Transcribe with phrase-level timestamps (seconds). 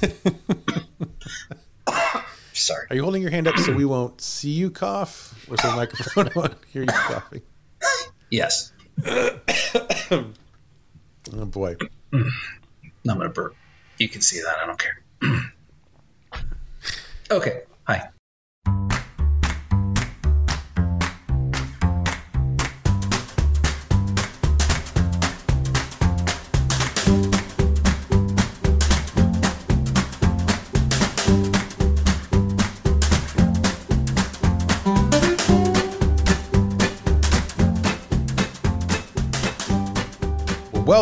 [2.52, 2.86] Sorry.
[2.90, 5.46] Are you holding your hand up so we won't see you cough?
[5.50, 7.42] Or so the microphone won't hear you coughing?
[8.30, 8.72] Yes.
[11.32, 11.76] Oh boy.
[12.12, 12.24] I'm
[13.06, 13.54] gonna burp.
[13.98, 14.56] You can see that.
[14.62, 15.52] I don't care.
[17.30, 17.62] okay.
[17.84, 18.08] Hi.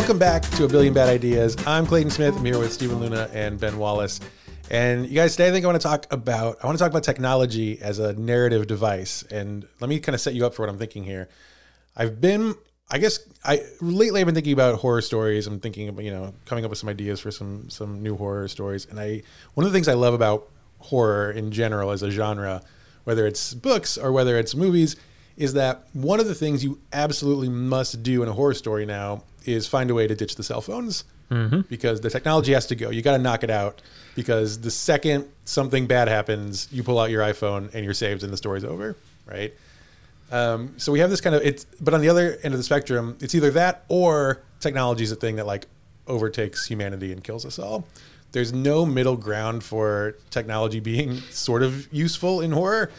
[0.09, 1.55] Welcome back to A Billion Bad Ideas.
[1.67, 2.35] I'm Clayton Smith.
[2.35, 4.19] I'm here with Stephen Luna and Ben Wallace.
[4.71, 6.89] And you guys, today I think I want to talk about I want to talk
[6.89, 9.21] about technology as a narrative device.
[9.29, 11.29] And let me kind of set you up for what I'm thinking here.
[11.95, 12.55] I've been
[12.89, 15.45] I guess I lately I've been thinking about horror stories.
[15.45, 18.47] I'm thinking about, you know, coming up with some ideas for some some new horror
[18.47, 18.87] stories.
[18.87, 19.21] And I
[19.53, 22.63] one of the things I love about horror in general as a genre,
[23.03, 24.95] whether it's books or whether it's movies,
[25.39, 29.23] is that one of the things you absolutely must do in a horror story now
[29.45, 31.05] is find a way to ditch the cell phones
[31.69, 32.89] because the technology has to go.
[32.89, 33.81] You got to knock it out
[34.15, 38.33] because the second something bad happens, you pull out your iPhone and you're saved and
[38.33, 38.95] the story's over,
[39.25, 39.53] right?
[40.31, 42.63] Um, so we have this kind of it's, but on the other end of the
[42.63, 45.67] spectrum, it's either that or technology is a thing that like
[46.07, 47.87] overtakes humanity and kills us all.
[48.31, 52.91] There's no middle ground for technology being sort of useful in horror.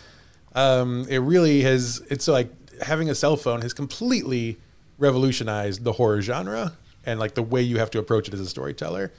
[0.54, 2.02] Um, it really has.
[2.10, 2.50] It's like
[2.82, 4.58] having a cell phone has completely
[4.98, 6.72] revolutionized the horror genre
[7.04, 9.12] and like the way you have to approach it as a storyteller.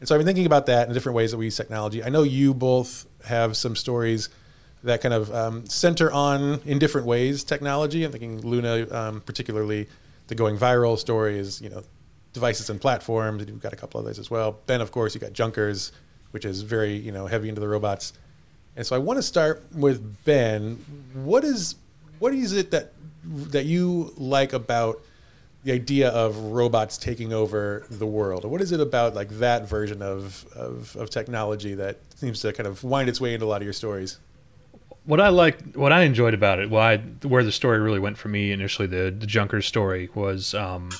[0.00, 2.02] And so I've been thinking about that in different ways that we use technology.
[2.04, 4.28] I know you both have some stories
[4.82, 8.04] that kind of um, center on in different ways technology.
[8.04, 9.88] I'm thinking Luna, um, particularly
[10.28, 11.82] the going viral story is you know
[12.32, 13.42] devices and platforms.
[13.42, 14.58] And you've got a couple others as well.
[14.66, 15.92] Ben, of course, you got Junkers,
[16.30, 18.12] which is very you know heavy into the robots.
[18.76, 20.76] And so I want to start with Ben.
[21.14, 21.76] What is
[22.18, 22.92] what is it that
[23.24, 25.02] that you like about
[25.64, 28.44] the idea of robots taking over the world?
[28.44, 32.68] What is it about like that version of, of, of technology that seems to kind
[32.68, 34.18] of wind its way into a lot of your stories?
[35.06, 38.28] What I liked, what I enjoyed about it, why where the story really went for
[38.28, 40.90] me initially, the the Junkers story was, um,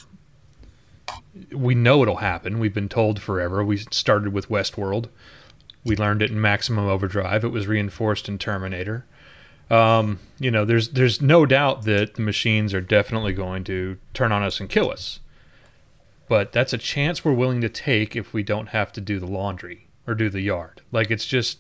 [1.53, 2.59] we know it'll happen.
[2.59, 3.65] We've been told forever.
[3.65, 5.09] We started with Westworld.
[5.87, 7.45] We learned it in Maximum Overdrive.
[7.45, 9.07] It was reinforced in Terminator.
[9.71, 14.33] Um, you know, there's there's no doubt that the machines are definitely going to turn
[14.33, 15.21] on us and kill us.
[16.29, 19.27] But that's a chance we're willing to take if we don't have to do the
[19.27, 20.83] laundry or do the yard.
[20.93, 21.59] Like it's just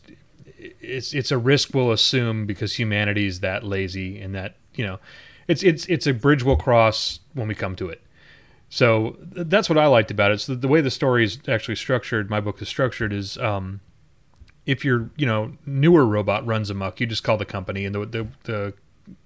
[0.58, 4.98] it's it's a risk we'll assume because humanity is that lazy and that, you know,
[5.47, 8.03] it's it's it's a bridge we'll cross when we come to it.
[8.69, 10.41] So that's what I liked about it.
[10.41, 13.81] So the, way the story is actually structured, my book is structured is um
[14.66, 18.06] if your you know newer robot runs amok, you just call the company and the,
[18.06, 18.75] the the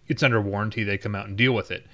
[0.07, 0.85] it's under warranty.
[0.85, 1.87] They come out and deal with it.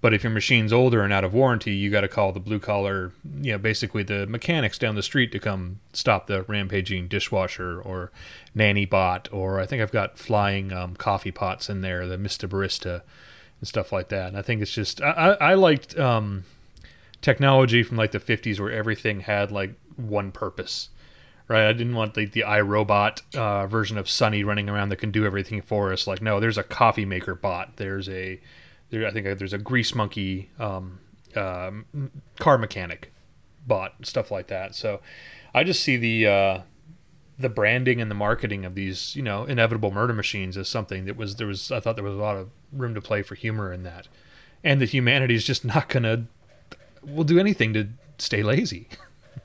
[0.00, 2.58] But if your machine's older and out of warranty, you got to call the blue
[2.58, 3.12] collar,
[3.42, 8.10] you know, basically the mechanics down the street to come stop the rampaging dishwasher or
[8.54, 12.48] nanny bot, or I think I've got flying um, coffee pots in there, the Mr.
[12.48, 13.02] Barista
[13.60, 14.28] and stuff like that.
[14.28, 16.44] And I think it's just I, I, liked um,
[17.20, 20.88] technology from like the 50s where everything had like one purpose
[21.50, 21.68] right?
[21.68, 25.26] I didn't want the the iRobot uh, version of Sonny running around that can do
[25.26, 26.06] everything for us.
[26.06, 27.76] Like, no, there's a coffee maker bot.
[27.76, 28.40] There's a,
[28.90, 31.00] there, I think there's a grease monkey um,
[31.34, 33.12] um, car mechanic
[33.66, 34.76] bot, stuff like that.
[34.76, 35.00] So,
[35.52, 36.60] I just see the uh,
[37.36, 41.16] the branding and the marketing of these, you know, inevitable murder machines as something that
[41.16, 41.72] was there was.
[41.72, 44.06] I thought there was a lot of room to play for humor in that,
[44.62, 46.26] and that humanity is just not gonna
[47.02, 47.88] will do anything to
[48.18, 48.88] stay lazy.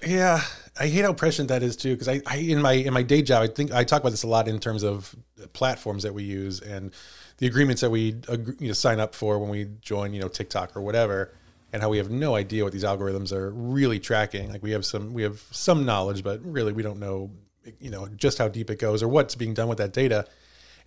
[0.05, 0.41] Yeah,
[0.77, 1.93] I hate how prescient that is too.
[1.93, 4.23] Because I, I, in my in my day job, I think I talk about this
[4.23, 5.15] a lot in terms of
[5.53, 6.91] platforms that we use and
[7.37, 8.15] the agreements that we
[8.59, 11.33] you know, sign up for when we join, you know, TikTok or whatever,
[11.73, 14.51] and how we have no idea what these algorithms are really tracking.
[14.51, 17.31] Like we have some we have some knowledge, but really we don't know,
[17.79, 20.25] you know, just how deep it goes or what's being done with that data.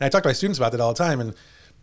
[0.01, 1.35] And I talk to my students about that all the time, and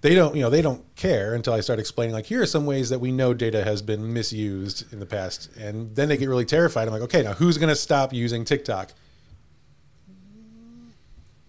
[0.06, 2.68] they don't you know they don't care until i start explaining like here are some
[2.68, 5.50] ways that we know data has been misused in the past.
[5.58, 6.88] And then they get really terrified.
[6.88, 8.92] I'm like okay now who's going to stop using tiktok?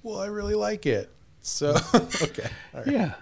[0.03, 1.11] Well i really like it.
[1.43, 1.77] So
[2.23, 2.49] okay
[2.87, 3.15] yeah.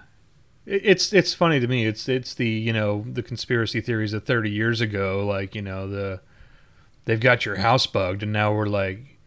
[0.67, 1.85] It's it's funny to me.
[1.85, 5.89] It's it's the you know the conspiracy theories of 30 years ago like you know
[5.89, 6.21] the
[7.07, 9.19] they've got your house bugged and now we're like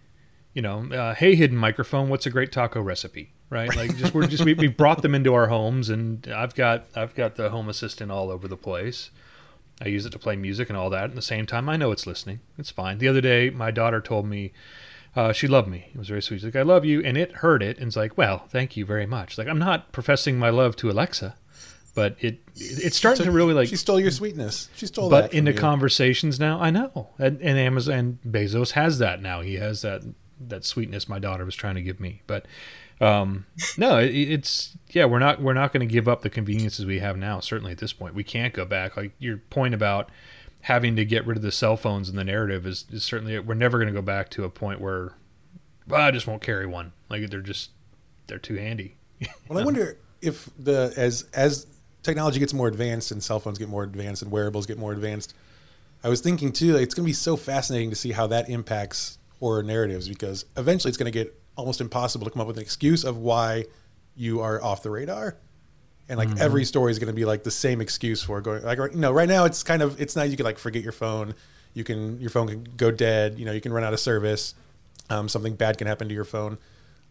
[0.53, 3.73] you know uh, hey hidden microphone what's a great taco recipe right?
[3.75, 7.15] Like just we're just we, we brought them into our homes, and I've got I've
[7.15, 9.09] got the home assistant all over the place.
[9.81, 11.03] I use it to play music and all that.
[11.05, 12.39] At the same time, I know it's listening.
[12.57, 12.97] It's fine.
[12.97, 14.51] The other day, my daughter told me
[15.15, 15.89] Uh, she loved me.
[15.93, 16.37] It was very sweet.
[16.37, 17.01] She's like, I love you.
[17.03, 19.37] And it heard it and it's like, well, thank you very much.
[19.37, 21.35] Like, I'm not professing my love to Alexa,
[21.95, 23.67] but it it's starting to really like.
[23.69, 24.69] She stole your sweetness.
[24.75, 25.33] She stole but that.
[25.33, 25.57] in from the you.
[25.59, 27.09] conversations now, I know.
[27.17, 29.41] And, and Amazon, Bezos has that now.
[29.41, 30.03] He has that
[30.39, 32.21] that sweetness my daughter was trying to give me.
[32.27, 32.45] But
[32.99, 33.45] um,
[33.77, 36.99] no, it, it's yeah, we're not we're not going to give up the conveniences we
[36.99, 37.39] have now.
[37.39, 38.97] Certainly at this point, we can't go back.
[38.97, 40.09] Like your point about
[40.61, 43.53] having to get rid of the cell phones in the narrative is, is certainly we're
[43.53, 45.13] never going to go back to a point where
[45.87, 46.93] well, I just won't carry one.
[47.09, 47.71] Like they're just
[48.27, 48.95] they're too handy.
[49.49, 51.65] Well, I wonder if the as as
[52.03, 55.33] technology gets more advanced and cell phones get more advanced and wearables get more advanced,
[56.03, 58.49] I was thinking too, like, it's going to be so fascinating to see how that
[58.49, 62.57] impacts horror narratives because eventually it's going to get almost impossible to come up with
[62.57, 63.65] an excuse of why
[64.15, 65.35] you are off the radar.
[66.09, 68.79] And like every story is going to be like the same excuse for going like
[68.79, 70.93] right- you know right now it's kind of it's not you can like forget your
[70.93, 71.35] phone.
[71.73, 73.37] You can your phone can go dead.
[73.37, 74.55] You know you can run out of service.
[75.09, 76.59] Um, something bad can happen to your phone.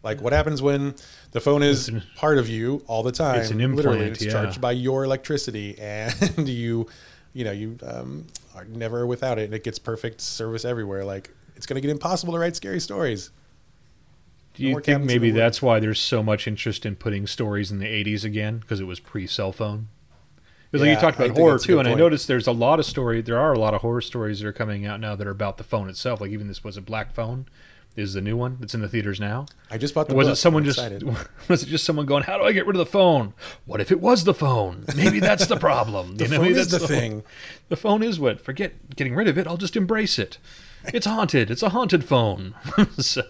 [0.01, 0.95] Like what happens when
[1.31, 3.39] the phone is an- part of you all the time?
[3.39, 4.31] It's an literally it's yeah.
[4.31, 6.87] charged by your electricity and you
[7.33, 11.05] you know you um, are never without it and it gets perfect service everywhere.
[11.05, 13.29] Like it's going to get impossible to write scary stories
[14.57, 17.85] Do you think maybe that's why there's so much interest in putting stories in the
[17.85, 19.89] 80s again because it was pre-cell phone?
[20.71, 22.85] Because like you talked about think horror too, and I noticed there's a lot of
[22.85, 23.21] story.
[23.21, 25.57] There are a lot of horror stories that are coming out now that are about
[25.57, 26.19] the phone itself.
[26.19, 27.47] Like even this was a Black Phone,
[27.97, 29.47] is the new one that's in the theaters now.
[29.71, 30.33] i just bought the was book.
[30.33, 30.79] it someone just
[31.47, 33.33] was it just someone going, "How do I get rid of the phone?
[33.65, 34.85] What if it was the phone?
[34.95, 37.23] Maybe that's the problem." the You know, phone is the that's thing
[37.69, 38.39] The phone is what?
[38.39, 39.47] Forget getting rid of it.
[39.47, 40.37] I'll just embrace it.
[40.85, 41.49] It's haunted.
[41.49, 42.53] It's a haunted phone.
[42.99, 43.23] so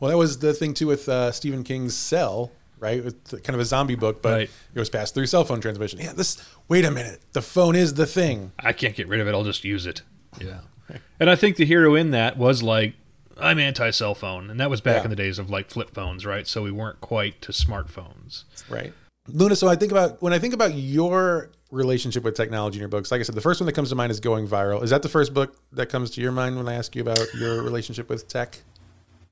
[0.00, 3.04] Well, that was the thing too with uh, Stephen King's Cell, right?
[3.04, 4.50] It's kind of a zombie book, but Right.
[4.74, 5.98] it was passed through cell phone transmission.
[6.00, 6.36] Yeah, this.
[6.68, 8.52] Wait a minute, the phone is the thing.
[8.58, 9.34] I can't get rid of it.
[9.34, 10.02] I'll just use it.
[10.40, 10.60] Yeah.
[11.20, 12.94] And I think the hero in that was like,
[13.38, 14.48] I'm anti cell phone.
[14.50, 15.04] And that was back Yeah.
[15.04, 16.46] in the days of like flip phones, right?
[16.46, 18.44] So we weren't quite to smartphones.
[18.70, 18.92] Right.
[19.28, 22.88] Luna, so I think about when I think about your relationship with technology in your
[22.88, 24.82] books, like I said, the first one that comes to mind is Going Viral.
[24.82, 27.20] Is that the first book that comes to your mind when I ask you about
[27.34, 28.60] your relationship with tech?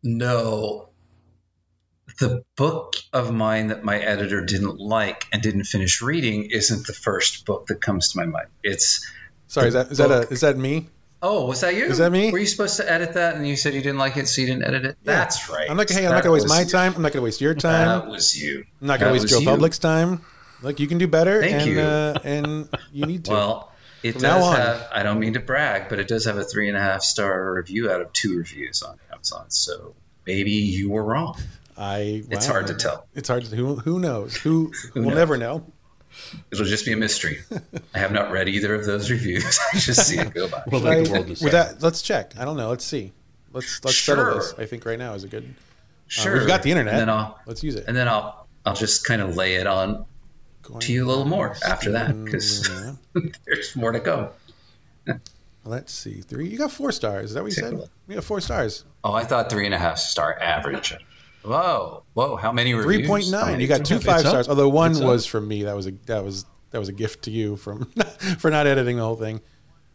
[0.02, 0.90] No.
[2.19, 6.93] The book of mine that my editor didn't like and didn't finish reading isn't the
[6.93, 8.48] first book that comes to my mind.
[8.62, 9.06] It's
[9.48, 10.88] Sorry, is that is that a is that me?
[11.22, 11.87] oh, was that you?
[11.87, 12.31] Is that me?
[12.31, 14.46] Were you supposed to edit that and you said you didn't like it, so you
[14.46, 14.96] didn't edit it?
[15.04, 15.70] That's right.
[15.70, 16.66] I'm like, hey, I'm not gonna waste my you.
[16.66, 16.94] time.
[16.94, 18.00] I'm not gonna waste your time.
[18.00, 18.64] That was you.
[18.81, 19.46] I'm not gonna that waste was Joe you.
[19.46, 20.22] Public's time.
[20.62, 21.81] Like you can do better, Thank and you.
[21.81, 23.32] Uh, and you need to.
[23.32, 23.72] Well,
[24.02, 24.88] it From does have.
[24.93, 27.52] I don't mean to brag, but it does have a three and a half star
[27.54, 29.46] review out of two reviews on Amazon.
[29.50, 29.94] So
[30.26, 31.37] maybe you were wrong.
[31.76, 33.06] I It's hard to tell.
[33.14, 35.16] It's hard to who who knows who, Who we'll knows?
[35.16, 35.64] never know.
[36.50, 37.40] It'll just be a mystery.
[37.94, 39.58] I have not read either of those reviews.
[39.75, 40.62] I just see it go by.
[40.66, 42.32] Well, I- like the world is with that, let's check.
[42.38, 42.70] I don't know.
[42.70, 43.12] Let's see.
[43.52, 44.54] Let's let's settle this.
[44.58, 45.54] I think right now is a good.
[46.08, 46.94] sure, uh, we've got the internet.
[46.94, 47.84] And then I'll Let's use it.
[47.87, 50.06] and then I'll I'll just kind of lay it on Going
[50.80, 52.68] to you a little more after that because
[53.46, 54.30] there's more to go.
[55.64, 56.20] Let's see.
[56.20, 56.48] Three.
[56.48, 57.26] You got four stars.
[57.30, 57.90] Is that what you Take said?
[58.06, 58.84] We got four stars.
[59.02, 60.94] Oh, I thought three and a half star average.
[61.42, 62.36] Whoa, whoa!
[62.36, 62.96] How many reviews?
[62.98, 63.50] Three point How nine.
[63.52, 63.62] many?
[63.64, 64.26] You got two It's five up.
[64.26, 64.48] stars.
[64.48, 65.06] Although one It's up.
[65.06, 65.64] was from me.
[65.64, 67.84] That was a that was that was a gift to you from
[68.38, 69.40] for not editing the whole thing.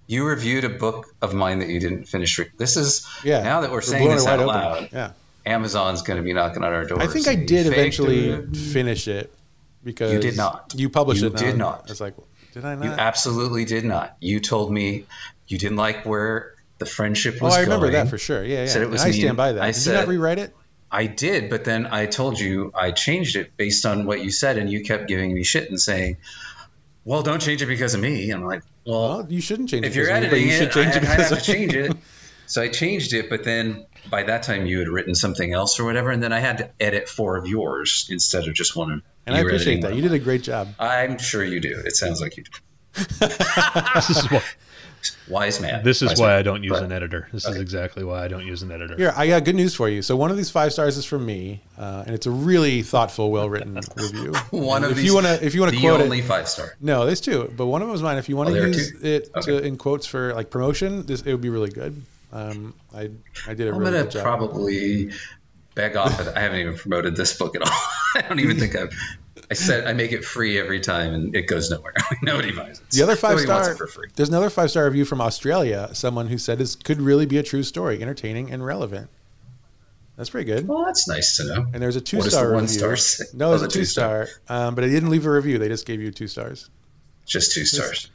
[0.08, 2.38] You reviewed a book of mine that you didn't finish.
[2.38, 3.42] Re- this is Yeah.
[3.44, 4.48] Now that we're We're saying this it wide out open.
[4.48, 5.12] loud, Yeah.
[5.46, 7.02] Amazon's going to be knocking on our door.
[7.02, 9.34] I think I did eventually it." finish it
[9.84, 10.74] because You did not.
[10.76, 11.38] You published You it.
[11.38, 11.86] did not.
[11.88, 12.14] I was like,
[12.54, 12.86] did I not?
[12.86, 14.16] You absolutely did not.
[14.20, 15.06] You told me
[15.48, 17.54] you didn't like where the friendship was.
[17.54, 17.94] oh, I remember going.
[18.04, 18.44] that for sure.
[18.44, 18.66] Yeah, yeah.
[18.68, 19.20] Said it was And I me.
[19.22, 19.62] stand by that.
[19.64, 20.56] I did you not rewrite it?
[20.94, 24.58] I did, but then I told you I changed it based on what you said,
[24.58, 26.18] and you kept giving me shit and saying,
[27.06, 29.90] "Well, don't change it because of me." I'm like, "Well, Well, you shouldn't change it
[29.90, 30.00] if it.
[30.00, 31.74] you're because of me, but editing you should change I, it I have to change
[31.74, 31.98] it."
[32.48, 35.86] So I changed it, but then by that time you had written something else or
[35.86, 39.02] whatever, and then I had to edit four of yours instead of just one.
[39.26, 39.96] And I appreciate that.
[39.96, 40.70] You did a great job.
[40.80, 41.82] I'm sure you do.
[41.86, 42.52] It sounds like you do.
[43.96, 44.42] This is why,
[45.30, 45.84] Wise man.
[45.84, 46.38] this is Wise why man.
[46.38, 47.28] I don't use But- an editor.
[47.34, 48.96] This is exactly why I don't use an editor.
[48.96, 50.02] Here, I got good news for you.
[50.02, 53.32] So one of these five stars is from me, uh, and it's a really thoughtful,
[53.32, 54.34] well-written review.
[54.52, 56.20] One And of if these, you want to, if you want to the quote only
[56.20, 56.76] it, five star.
[56.82, 58.18] no, there's two, but one of them is mine.
[58.18, 59.08] If you want Oh, to there are use two?
[59.08, 62.02] it to, in quotes for like promotion, this it would be really good.
[62.32, 63.10] Um, I
[63.48, 64.24] I did a I'm really gonna good job.
[64.24, 65.12] probably
[65.76, 66.20] beg off.
[66.20, 66.28] It.
[66.36, 67.70] I haven't even promoted this book at all.
[68.16, 68.94] I don't even think I've.
[69.50, 71.94] I said I make it free every time, and it goes nowhere.
[72.22, 72.90] Nobody buys it.
[72.92, 73.74] The other five Nobody wants star.
[73.74, 74.08] it for free.
[74.16, 75.90] There's another five star review from Australia.
[75.94, 79.10] Someone who said this could really be a true story, entertaining and relevant.
[80.18, 80.68] That's pretty good.
[80.68, 81.66] Well, that's nice to know.
[81.74, 82.96] And there's a two What star one review.
[82.96, 83.28] star?
[83.34, 84.28] No, Oh, there's the a two two-star.
[84.28, 85.58] star, um, but they didn't leave a review.
[85.58, 86.70] They just gave you two stars.
[87.26, 88.10] Just two stars.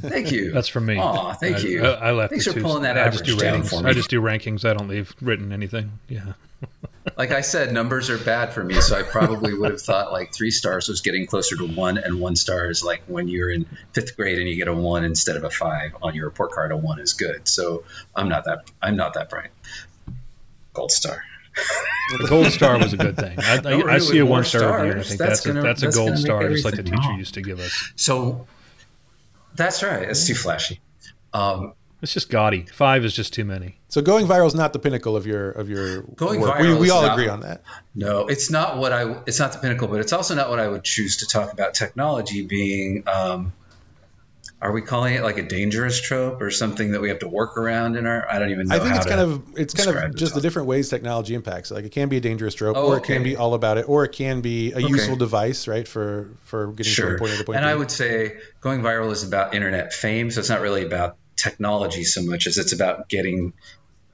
[0.00, 0.52] Thank you.
[0.52, 0.98] That's from me.
[0.98, 1.84] Aw, thank I, you.
[1.84, 2.62] I, I left Thanks for two.
[2.62, 3.90] pulling that I just do average down for me.
[3.90, 4.64] I just do rankings.
[4.68, 5.98] I don't leave written anything.
[6.08, 6.32] Yeah.
[7.18, 10.32] Like I said, numbers are bad for me, so I probably would have thought like
[10.32, 13.66] three stars was getting closer to one, and one star is like when you're in
[13.92, 16.72] fifth grade and you get a one instead of a five on your report card.
[16.72, 17.46] A one is good.
[17.46, 17.84] So
[18.16, 18.70] I'm not that.
[18.80, 19.50] I'm not that bright.
[20.72, 21.22] Gold star.
[22.18, 23.38] The gold star was a good thing.
[23.38, 24.92] I, I, I see a one star review.
[24.92, 26.96] and I think that's that's, gonna- a, that's a gold star, just like the teacher
[26.96, 27.18] wrong.
[27.18, 27.92] used to give us.
[27.96, 28.46] So
[29.54, 30.08] that's right.
[30.08, 30.80] It's too flashy.
[31.32, 32.66] Um, It's just gaudy.
[32.66, 33.78] Five is just too many.
[33.88, 36.56] So going viral is not the pinnacle of your of your Going work.
[36.58, 37.62] viral we, we all not- agree on that.
[37.94, 39.22] No, it's not what I.
[39.26, 41.74] It's not the pinnacle, but it's also not what I would choose to talk about
[41.74, 43.04] technology being.
[43.08, 43.52] Um,
[44.64, 47.58] are we calling it like a dangerous trope or something that we have to work
[47.58, 48.26] around in our?
[48.26, 48.76] I don't even know.
[48.76, 51.70] I think it's kind of it's kind of just the different ways technology impacts.
[51.70, 53.86] Like it can be a dangerous trope, Oh, or it can be all about it,
[53.86, 57.44] or it can be a useful device, right, for for getting from point A to
[57.44, 57.70] point And B.
[57.70, 62.04] I would say going viral is about internet fame, so it's not really about technology
[62.04, 63.52] so much as it's about getting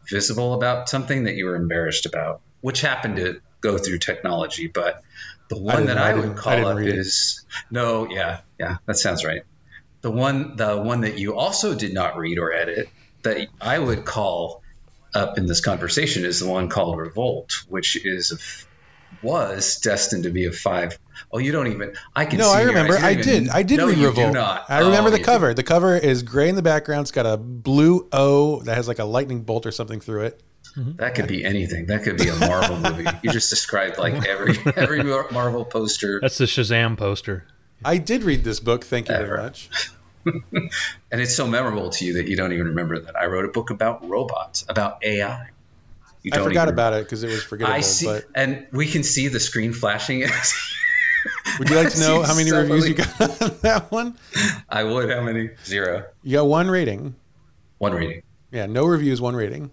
[0.09, 4.67] visible about something that you were embarrassed about, which happened to go through technology.
[4.67, 5.01] But
[5.49, 5.99] the one didn't that.
[5.99, 6.97] I I, would call didn't up is it.
[6.97, 9.43] is no, yeah, yeah, that sounds right.
[10.03, 12.89] The one, the one that you also did not read or edit
[13.23, 14.63] that I would call
[15.15, 18.67] up in this conversation is the one called Revolt, which is a f-
[19.23, 20.99] was destined to be a five.
[21.33, 21.95] Oh, you don't even.
[22.17, 22.39] I can.
[22.39, 22.95] no, see I remember.
[22.95, 23.01] eyes.
[23.03, 23.35] You I don't did.
[23.43, 24.29] even- I did no, read you Revolt.
[24.29, 24.65] Do not.
[24.71, 25.53] I remember Oh, the you cover.
[25.53, 27.03] The cover is gray in the background.
[27.03, 30.43] It's got a blue O that has like a lightning bolt or something through it.
[30.77, 30.95] do.
[30.99, 31.87] That could be anything.
[31.87, 33.05] That could be a Marvel movie.
[33.23, 37.45] You just described like every every Marvel poster, That's the Shazam poster.
[37.85, 38.85] I did read this book.
[38.85, 39.71] Thank you very much.
[40.27, 40.71] and
[41.21, 43.17] it's so memorable to you that you don't even remember that.
[43.17, 45.49] I wrote a book about robots, about AI.
[46.23, 47.77] You I forgot about it because it was forgettable.
[47.77, 50.21] I see, But and we can see the screen flashing.
[51.59, 54.19] would you like to know how many so reviews many- you got on that one?
[54.69, 55.11] I would.
[55.11, 55.51] How many?
[55.65, 56.05] Zero.
[56.23, 57.15] You got one rating.
[57.79, 58.23] One rating.
[58.53, 59.71] Yeah, no reviews, one rating.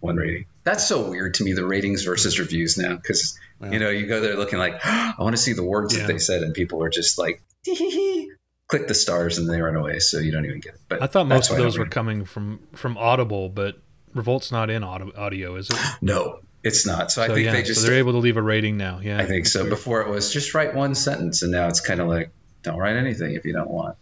[0.00, 0.46] One rating.
[0.64, 1.54] That's so weird to me.
[1.54, 3.70] The ratings versus reviews now, because Yeah.
[3.72, 6.02] you know you go there looking like I want to see the words Yeah.
[6.06, 7.42] that they said, and people are just like
[8.68, 10.80] click the stars and they run away, so you don't even get it.
[10.88, 13.76] But I thought most of those were coming from from Audible, but
[14.14, 15.76] Revolt's not in audio, audio is it?
[16.00, 17.10] No, it's not.
[17.12, 17.80] So, I think yeah, they just.
[17.80, 19.00] so they're able to leave a rating now.
[19.02, 19.60] Yeah, I think so.
[19.60, 19.70] Weird.
[19.70, 22.30] Before it was just write one sentence, and now it's kind of like
[22.62, 23.96] don't write anything if you don't want.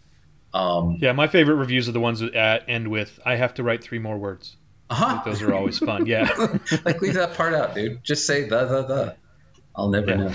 [0.53, 3.63] Um, Yeah, my favorite reviews are the ones that uh, end with "I have to
[3.63, 4.57] write three more words."
[4.89, 5.21] Uh-huh.
[5.25, 6.05] Those are always fun.
[6.05, 6.29] Yeah,
[6.85, 8.03] like leave that part out, dude.
[8.03, 9.15] Just say the the the.
[9.75, 10.15] I'll never Yeah.
[10.15, 10.33] know.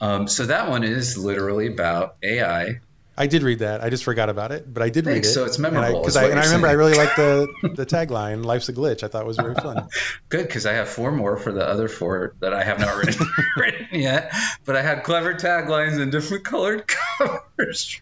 [0.00, 2.80] Um, so that one is literally about AI.
[3.20, 3.82] I did read that.
[3.82, 5.24] I just forgot about it, but I did read it.
[5.24, 7.84] So it's memorable, Because is I, and I you're remember I really liked the the
[7.84, 9.88] tagline "Life's a glitch." I thought it was very fun.
[10.28, 13.26] Good because I have four more for the other four that I have not written,
[13.56, 14.32] written yet.
[14.64, 18.00] But I had clever taglines and different colored covers.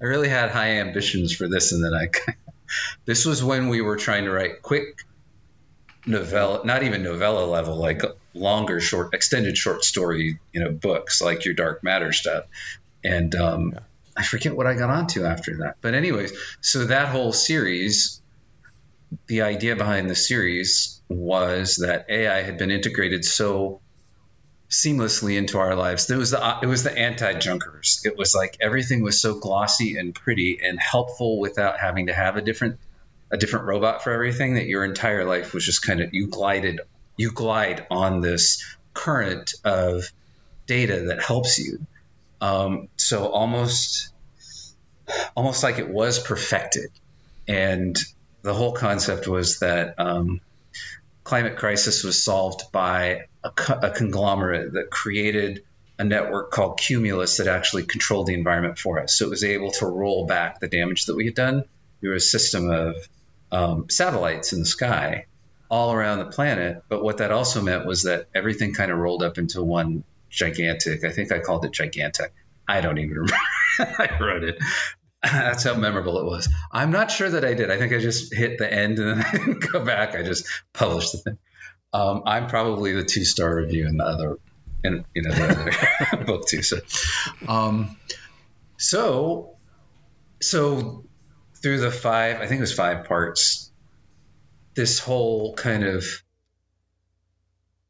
[0.00, 2.08] I really had high ambitions for this, and then I.
[3.06, 5.04] This was when we were trying to write quick
[6.06, 8.02] novella, not even novella level, like
[8.34, 12.44] longer, short, extended short story, you know, books like your Dark Matter stuff,
[13.04, 13.74] and um,
[14.16, 15.76] I forget what I got onto after that.
[15.80, 18.20] But anyways, so that whole series
[19.26, 23.80] the idea behind the series was that AI had been integrated so
[24.70, 26.10] seamlessly into our lives.
[26.10, 28.02] It was the it was the anti junkers.
[28.04, 32.36] It was like everything was so glossy and pretty and helpful without having to have
[32.36, 32.78] a different
[33.32, 34.54] a different robot for everything.
[34.54, 36.80] That your entire life was just kind of you glided
[37.16, 40.10] you glide on this current of
[40.66, 41.86] data that helps you.
[42.40, 44.10] Um, so almost
[45.34, 46.90] almost like it was perfected
[47.48, 47.98] and
[48.42, 50.40] the whole concept was that um,
[51.24, 53.50] climate crisis was solved by a,
[53.82, 55.64] a conglomerate that created
[55.98, 59.14] a network called Cumulus that actually controlled the environment for us.
[59.14, 61.64] So it was able to roll back the damage that we had done
[62.00, 62.96] through a system of
[63.52, 65.26] um, satellites in the sky
[65.70, 66.82] all around the planet.
[66.88, 71.04] But what that also meant was that everything kind of rolled up into one gigantic.
[71.04, 72.32] I think I called it gigantic.
[72.66, 73.36] I don't even remember.
[73.78, 74.58] I wrote it.
[75.22, 76.48] That's how memorable it was.
[76.72, 77.70] I'm not sure that I did.
[77.70, 80.14] I think I just hit the end and then I didn't go back.
[80.16, 81.38] I just published the thing.
[81.92, 84.38] Um, I'm probably the two star review in the other,
[84.82, 86.62] in you know the other book too.
[86.62, 86.78] So,
[87.46, 87.96] um,
[88.78, 89.56] so,
[90.40, 91.04] so
[91.62, 93.70] through the five, I think it was five parts.
[94.74, 96.04] This whole kind of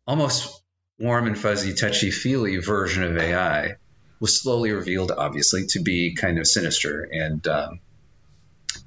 [0.07, 0.63] almost
[0.99, 3.77] warm and fuzzy, touchy feely version of AI
[4.21, 7.09] was slowly revealed, obviously, to be kind of sinister.
[7.11, 7.81] And um,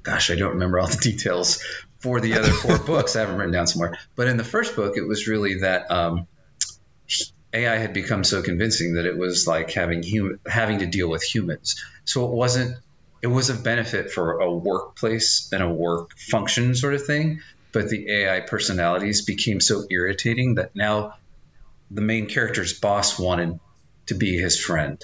[0.03, 1.63] gosh, I don't remember all the details
[1.99, 3.15] for the other four books.
[3.15, 3.97] I haven't written down somewhere.
[4.15, 6.27] But in the first book, it was really that um,
[7.53, 11.23] AI had become so convincing that it was like having hum- having to deal with
[11.23, 11.81] humans.
[12.05, 12.77] So it wasn't
[13.25, 17.41] it was a benefit for a workplace and a work function sort of thing.
[17.71, 21.15] But the AI personalities became so irritating that now
[21.89, 23.59] the main character's boss wanted
[24.05, 25.03] to be his friend.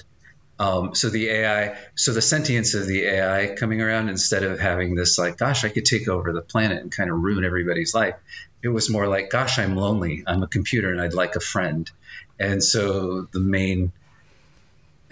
[0.60, 4.94] Um, so the AI, so the sentience of the AI coming around instead of having
[4.94, 8.14] this like, gosh, I could take over the planet and kind of ruin everybody's life.
[8.62, 10.22] It was more like, gosh, I'm lonely.
[10.28, 11.90] I'm a computer and I'd like a friend.
[12.38, 13.90] And so the main,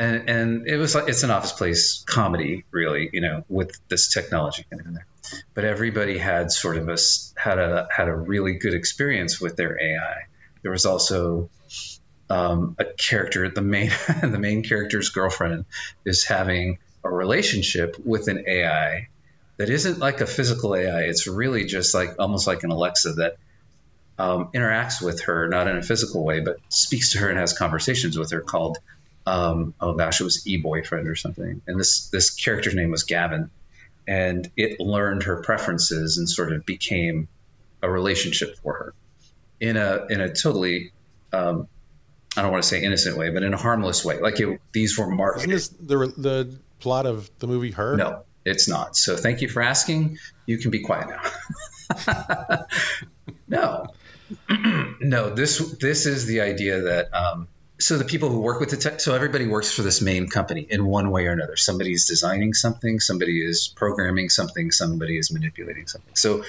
[0.00, 4.12] and and it was like it's an office place comedy, really, you know, with this
[4.12, 5.06] technology in there.
[5.54, 6.96] But everybody had sort of a
[7.36, 10.26] had a had a really good experience with their AI.
[10.62, 11.50] There was also
[12.30, 13.90] um, a character, the main
[14.22, 15.66] the main character's girlfriend
[16.06, 19.08] is having a relationship with an AI
[19.58, 21.02] that isn't like a physical AI.
[21.02, 23.36] It's really just like almost like an Alexa that
[24.18, 27.52] um, interacts with her, not in a physical way, but speaks to her and has
[27.52, 28.40] conversations with her.
[28.40, 28.78] Called
[29.26, 31.62] um, oh gosh, it was e boyfriend or something.
[31.66, 33.50] And this this character's name was Gavin,
[34.06, 37.28] and it learned her preferences and sort of became
[37.82, 38.94] a relationship for her
[39.60, 40.92] in a in a totally
[41.32, 41.68] um,
[42.36, 44.20] I don't want to say innocent way, but in a harmless way.
[44.20, 45.50] Like it, these were marketed.
[45.50, 47.96] Isn't this the the plot of the movie Her?
[47.96, 48.96] No, it's not.
[48.96, 50.18] So thank you for asking.
[50.46, 52.66] You can be quiet now.
[53.48, 53.86] no,
[55.00, 55.34] no.
[55.34, 57.48] This this is the idea that um,
[57.80, 59.00] so the people who work with the tech.
[59.00, 61.56] So everybody works for this main company in one way or another.
[61.56, 63.00] Somebody is designing something.
[63.00, 64.70] Somebody is programming something.
[64.70, 66.14] Somebody is manipulating something.
[66.14, 66.44] So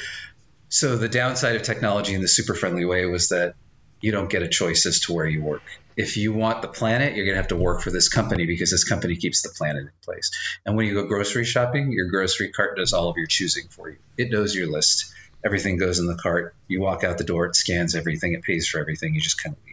[0.70, 3.56] so the downside of technology in the super friendly way was that
[4.00, 5.64] you don't get a choice as to where you work.
[5.96, 8.72] If you want the planet, you're going to have to work for this company because
[8.72, 10.32] this company keeps the planet in place.
[10.66, 13.90] And when you go grocery shopping, your grocery cart does all of your choosing for
[13.90, 13.98] you.
[14.18, 15.14] It knows your list.
[15.46, 16.56] Everything goes in the cart.
[16.68, 19.14] You walk out the door, it scans everything, it pays for everything.
[19.14, 19.71] You just kind of leave.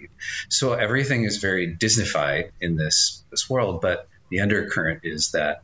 [0.48, 3.80] So everything is very Disneyfied in this this world.
[3.80, 5.62] But the undercurrent is that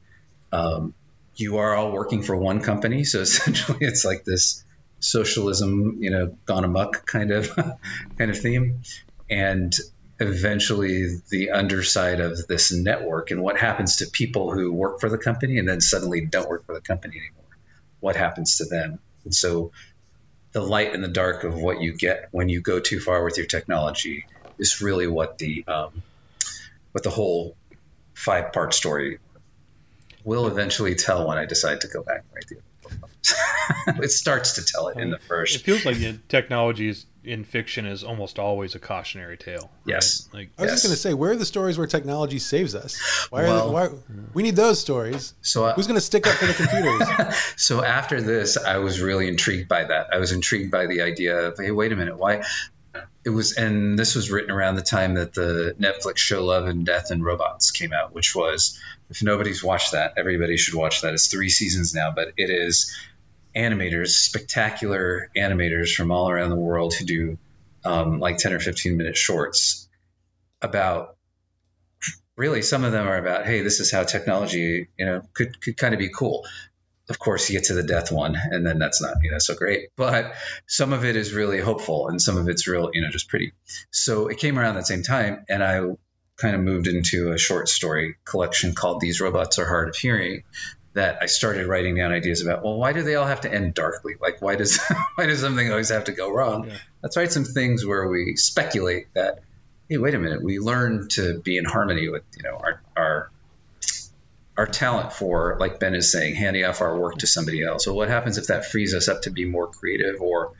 [0.52, 0.94] um,
[1.36, 3.04] you are all working for one company.
[3.04, 4.64] So essentially, it's like this
[5.00, 7.54] socialism, you know, gone amok kind of
[8.18, 8.82] kind of theme,
[9.30, 9.74] and
[10.20, 15.18] eventually the underside of this network and what happens to people who work for the
[15.18, 17.58] company and then suddenly don't work for the company anymore.
[18.00, 19.00] What happens to them?
[19.24, 19.72] And so
[20.52, 23.36] the light and the dark of what you get when you go too far with
[23.38, 24.24] your technology
[24.58, 26.02] is really what the um,
[26.92, 27.56] what the whole
[28.14, 29.18] five part story
[30.24, 32.56] will eventually tell when I decide to go back and write the
[34.02, 35.56] it starts to tell it in the first.
[35.56, 39.70] It feels like the technology is in fiction is almost always a cautionary tale.
[39.86, 40.28] Yes.
[40.34, 40.82] Like I was Yes.
[40.82, 43.00] just going to say, where are the stories where technology saves us?
[43.30, 43.88] Why are Well- they, why,
[44.34, 45.32] we need those stories.
[45.40, 47.34] So, uh, Who's going to stick up for the computers?
[47.56, 50.08] so after this, I was really intrigued by that.
[50.12, 52.42] I was intrigued by the idea of, hey, wait a minute, why?
[53.24, 56.84] It was, and this was written around the time that the Netflix show Love and
[56.84, 61.14] Death and Robots came out, which was, if nobody's watched that, everybody should watch that.
[61.14, 62.94] It's three seasons now, but it is
[63.56, 67.38] animators, spectacular animators from all around the world who do
[67.84, 69.88] um, like 10 or 15 minute shorts
[70.60, 71.16] about
[72.36, 75.76] really some of them are about hey this is how technology you know could, could
[75.76, 76.44] kind of be cool
[77.08, 79.54] of course you get to the death one and then that's not you know so
[79.54, 79.88] great.
[79.96, 80.34] But
[80.66, 83.52] some of it is really hopeful and some of it's real you know just pretty.
[83.90, 85.80] So it came around that same time and i
[86.36, 90.42] kind of moved into a short story collection called these robots are hard of hearing
[90.94, 93.74] that i started writing down ideas about well why do they all have to end
[93.74, 94.14] darkly?
[94.20, 94.80] Like why does
[95.14, 96.68] why does something always have to go wrong?
[96.68, 96.76] Yeah.
[97.02, 99.40] let's write some things where we speculate that
[99.88, 103.30] hey wait a minute we learn to be in harmony with you know our our
[104.56, 107.84] our talent for, like Ben is saying, handing off our work to somebody else.
[107.84, 110.52] So what happens if that frees us up to be more creative or,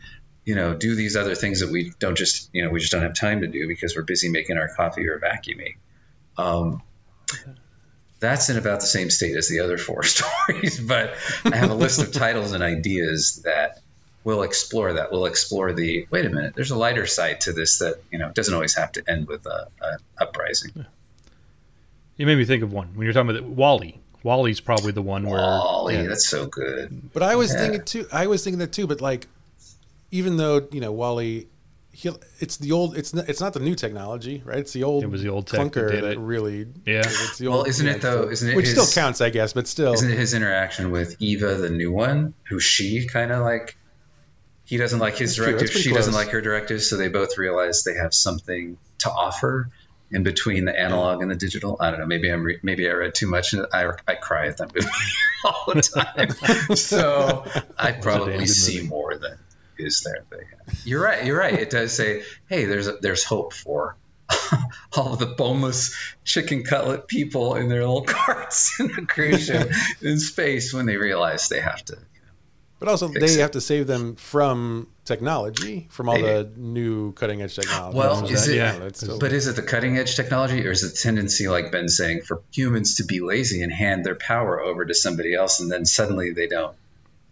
[0.44, 3.02] you know, do these other things that we don't just, you know, we just don't
[3.02, 5.76] have time to do because we're busy making our coffee or vacuuming.
[6.36, 6.82] Um,
[8.18, 11.74] that's in about the same state as the other four stories, but I have a
[11.74, 13.80] list of titles and ideas that
[14.24, 15.12] we'll explore that.
[15.12, 16.54] We'll explore the wait a minute.
[16.54, 19.46] There's a lighter side to this that you know doesn't always have to end with
[19.46, 20.86] a, a uprising.
[22.16, 24.00] You made me think of one when you're talking about the, WALL-E.
[24.22, 26.02] WALL-E's probably the one where WALL-E, yeah.
[26.04, 27.10] that's so good.
[27.12, 27.58] But I was Yeah.
[27.58, 28.06] thinking too.
[28.12, 28.86] I was thinking that too.
[28.86, 29.26] But like,
[30.10, 31.46] even though you know WALL-E,
[31.92, 32.96] he, it's the old.
[32.96, 33.28] It's not.
[33.28, 34.58] It's not the new technology, right?
[34.58, 35.04] It's the old.
[35.04, 36.18] It was the old tech that that, it.
[36.18, 36.66] really.
[36.86, 37.00] Yeah.
[37.00, 38.22] It's the Well, old, isn't yeah, it though?
[38.22, 39.92] it's the- Isn't it which his, still counts, I guess, but still.
[39.92, 43.76] Isn't it his interaction with Eva, the new one, who she kind of like?
[44.64, 45.44] He doesn't like his That's true.
[45.46, 45.70] That's directives.
[45.72, 46.88] pretty She doesn't like her directives.
[46.88, 49.68] So they both realize they have something to offer
[50.14, 51.76] in between the analog and the digital.
[51.80, 52.06] I don't know.
[52.06, 53.52] Maybe I'm re- maybe I read too much.
[53.52, 54.86] And I I cry at that movie
[55.44, 56.76] all the time.
[56.76, 57.44] so
[57.76, 58.88] I probably see movie.
[58.88, 59.38] more than
[59.78, 60.24] is there.
[60.30, 60.74] But yeah.
[60.84, 61.24] You're right.
[61.24, 61.54] You're right.
[61.54, 63.96] It does say, hey, there's a, there's hope for
[64.96, 69.70] all of the boneless chicken cutlet people in their little carts in the cruise ship
[70.00, 71.98] in space when they realize they have to.
[72.78, 73.40] But also, they it.
[73.40, 77.96] have to save them from technology, from all They the new cutting edge technology.
[77.96, 80.16] Well, So is that- it- you know, it's still- But is it the cutting edge
[80.16, 83.72] technology, or is it the tendency, like Ben's saying, for humans to be lazy and
[83.72, 86.74] hand their power over to somebody else, and then suddenly they don't,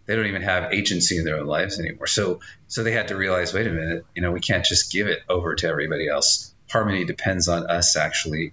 [0.06, 2.06] they don't even have agency in their own lives anymore.
[2.06, 5.06] So, so they had to realize, wait a minute, you know, we can't just give
[5.06, 6.52] it over to everybody else.
[6.70, 8.52] Harmony depends on us actually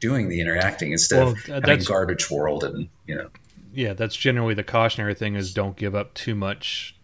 [0.00, 3.28] doing the interacting instead Well, of having that's- garbage world and you know,
[3.74, 6.96] Yeah, that's generally the cautionary thing is don't give up too much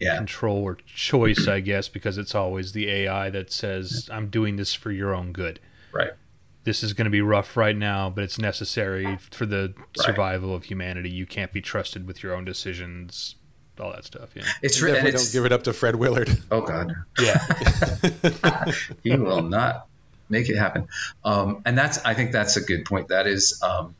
[0.00, 4.56] yeah, control or choice, I guess, because it's always the AI that says, I'm doing
[4.56, 5.60] this for your own good.
[5.92, 6.12] right.
[6.64, 10.64] This is going to be rough right now, but it's necessary for the survival of
[10.64, 11.08] humanity.
[11.08, 13.36] You can't be trusted with your own decisions,
[13.80, 14.30] all that stuff.
[14.34, 14.42] Yeah.
[14.60, 16.28] It's re- definitely it's don't give it up to Fred Willard.
[16.50, 17.42] oh god, Yeah.
[19.02, 19.86] he will not
[20.28, 20.88] make it happen.
[21.24, 23.08] Um, and that's, I think that's a good point.
[23.08, 23.94] That is, um,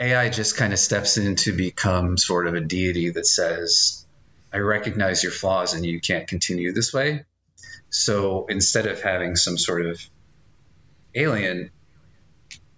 [0.00, 4.06] AI just kind of steps in to become sort of a deity that says,
[4.52, 7.24] I recognize your flaws and you can't continue this way.
[7.90, 10.00] So instead of having some sort of
[11.14, 11.70] alien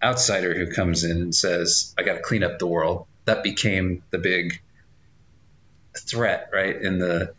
[0.03, 4.03] outsider who comes in and says, I got to clean up the world, that became
[4.11, 4.61] the big
[5.97, 6.75] threat, right?
[6.75, 7.35] In the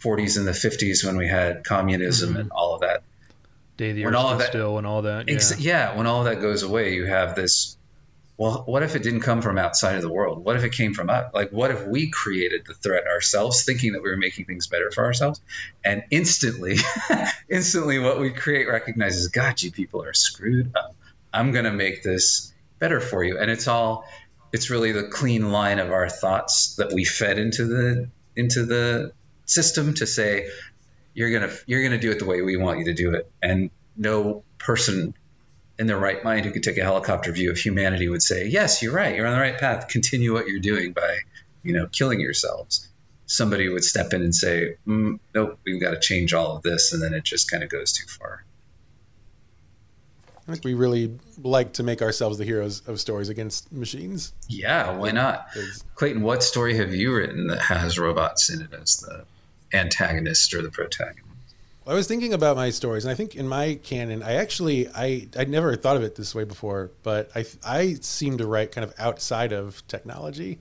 [0.00, 2.40] 40s and the 50s when we had communism mm-hmm.
[2.40, 3.02] and all of that.
[3.76, 5.28] Day of the When Earth all of that- still and all that.
[5.28, 5.34] Yeah.
[5.34, 7.76] Ex- yeah, when all of that goes away, you have this.
[8.38, 10.44] Well, what if it didn't come from outside of the world?
[10.44, 11.32] What if it came from us?
[11.32, 14.90] Like, what if we created the threat ourselves, thinking that we were making things better
[14.90, 15.40] for ourselves,
[15.82, 16.76] and instantly,
[17.48, 20.94] instantly, what we create recognizes, God, you people are screwed up.
[21.32, 24.06] I'm gonna make this better for you, and it's all.
[24.52, 29.12] It's really the clean line of our thoughts that we fed into the into the
[29.44, 30.48] system to say,
[31.14, 33.70] you're gonna you're gonna do it the way we want you to do it, and
[33.96, 35.14] no person
[35.78, 38.82] in their right mind who could take a helicopter view of humanity would say, "Yes,
[38.82, 39.14] you're right.
[39.14, 39.88] You're on the right path.
[39.88, 41.18] Continue what you're doing by,
[41.62, 42.88] you know, killing yourselves."
[43.26, 46.92] Somebody would step in and say, mm, "Nope, we've got to change all of this,"
[46.92, 48.44] and then it just kind of goes too far.
[50.48, 54.32] I think we really like to make ourselves the heroes of stories against machines.
[54.46, 55.48] Yeah, why not?
[55.96, 59.24] Clayton, what story have you written that has robots in it as the
[59.76, 61.25] antagonist or the protagonist?
[61.86, 65.28] I was thinking about my stories, and I think in my canon, I actually I
[65.38, 68.84] I never thought of it this way before, but I I seem to write kind
[68.84, 70.58] of outside of technology.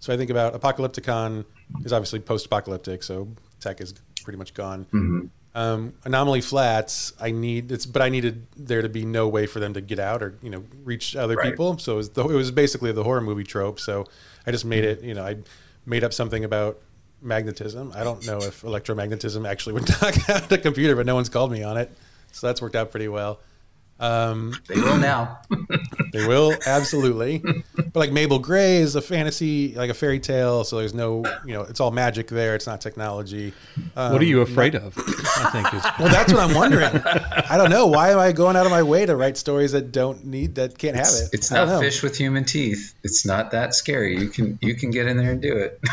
[0.00, 1.44] So I think about Apocalypticon
[1.84, 3.28] is obviously post-apocalyptic, so
[3.60, 4.86] tech is pretty much gone.
[4.92, 5.30] Mhm.
[5.54, 9.58] Um, Anomaly Flats, I need it's, but I needed there to be no way for
[9.58, 11.50] them to get out or you know reach other Right.
[11.50, 11.78] people.
[11.78, 13.80] So it was, the, it was basically the horror movie trope.
[13.80, 14.04] So
[14.46, 15.02] I just made it.
[15.02, 15.36] You know, I
[15.86, 16.78] made up something about
[17.22, 17.92] magnetism.
[17.94, 21.52] I don't know if electromagnetism actually would knock out a computer, but no one's called
[21.52, 21.90] me on it.
[22.32, 23.40] So that's worked out pretty well.
[23.98, 25.40] Um, They will now.
[26.12, 30.64] they will absolutely, but like Mabel Gray is a fantasy, like a fairy tale.
[30.64, 32.54] So there's no, you know, it's all magic there.
[32.54, 33.54] It's not technology.
[33.96, 34.96] Um, what are you afraid of?
[34.98, 36.84] I think is well, that's what I'm wondering.
[36.94, 37.86] I don't know.
[37.86, 40.76] Why am I going out of my way to write stories that don't need that
[40.76, 41.30] can't have it?
[41.32, 41.80] It's don't know.
[41.80, 42.94] fish with human teeth.
[43.02, 44.18] It's not that scary.
[44.18, 45.80] You can you can get in there and do it.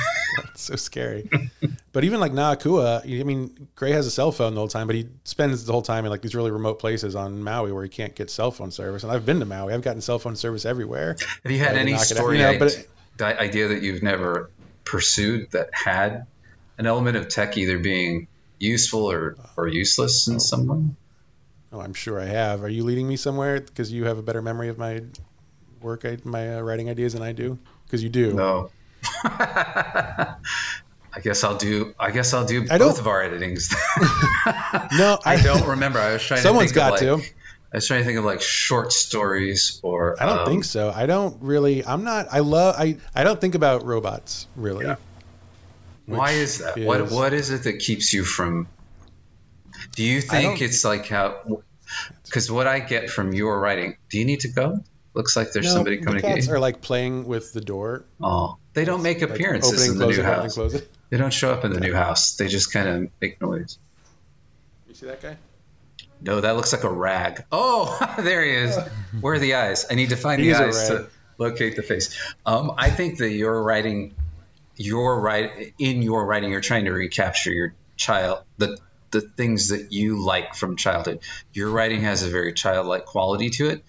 [0.53, 1.29] It's so scary.
[1.93, 4.95] but even like Naakua, I mean, Gray has a cell phone the whole time, but
[4.95, 7.89] he spends the whole time in like these really remote places on Maui where he
[7.89, 9.03] can't get cell phone service.
[9.03, 9.73] And I've been to Maui.
[9.73, 11.15] I've gotten cell phone service everywhere.
[11.43, 12.17] Have you had any knock it out.
[12.17, 14.49] story You know, i- but- the idea that you've never
[14.85, 16.25] pursued that had
[16.79, 18.27] an element of tech either being
[18.59, 20.83] useful or, or useless in some way?
[21.71, 22.63] Oh, I'm sure I have.
[22.63, 25.01] Are you leading me somewhere because you have a better memory of my
[25.81, 27.59] work, my uh, writing ideas than I do?
[27.85, 28.33] Because you do.
[28.33, 28.71] No.
[31.15, 31.93] I guess I'll do.
[31.99, 33.73] I guess I'll do I both of our editings.
[34.97, 35.99] No, I don't remember.
[35.99, 36.41] I was trying.
[36.41, 37.33] Someone's to think got of like, to.
[37.71, 40.21] I was trying to think of like short stories or.
[40.21, 40.91] I don't um, think so.
[40.93, 41.85] I don't really.
[41.85, 42.27] I'm not.
[42.31, 42.75] I love.
[42.77, 42.97] I.
[43.15, 44.85] I don't think about robots really.
[44.85, 44.95] Yeah.
[46.05, 46.77] Why is that?
[46.79, 48.67] What is- What is it that keeps you from?
[49.95, 51.61] Do you think it's like how?
[52.25, 54.79] Because what I get from your writing, do you need to go?
[55.13, 56.53] Looks like there's No, somebody the coming to get cats you.
[56.53, 58.05] are like playing with the door.
[58.21, 60.57] Oh, they don't make like appearances opening, in the new house.
[61.13, 61.19] Closing.
[61.19, 62.35] They don't show up in the new house.
[62.35, 63.77] They just kind of make noise.
[64.87, 65.37] You see that guy?
[66.21, 67.43] No, that looks like a rag.
[67.51, 68.77] Oh, there he is.
[69.21, 69.85] Where are the eyes?
[69.89, 72.33] I need to find He's the eyes to locate the face.
[72.45, 74.15] Um, I think that your writing,
[74.75, 78.77] your right in your writing, you're trying to recapture your child the
[79.11, 81.19] the things that you like from childhood.
[81.53, 83.83] Your writing has a very childlike quality to it.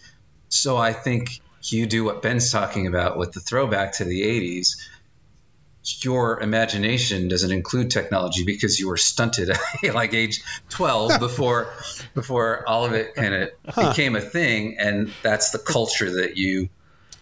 [0.51, 4.77] So I think you do what Ben's talking about with the throwback to the '80s.
[5.85, 9.51] Your imagination doesn't include technology because you were stunted
[9.95, 11.73] like age 12 before
[12.15, 13.91] before all of it kind of huh.
[13.91, 16.69] became a thing and that's the culture that you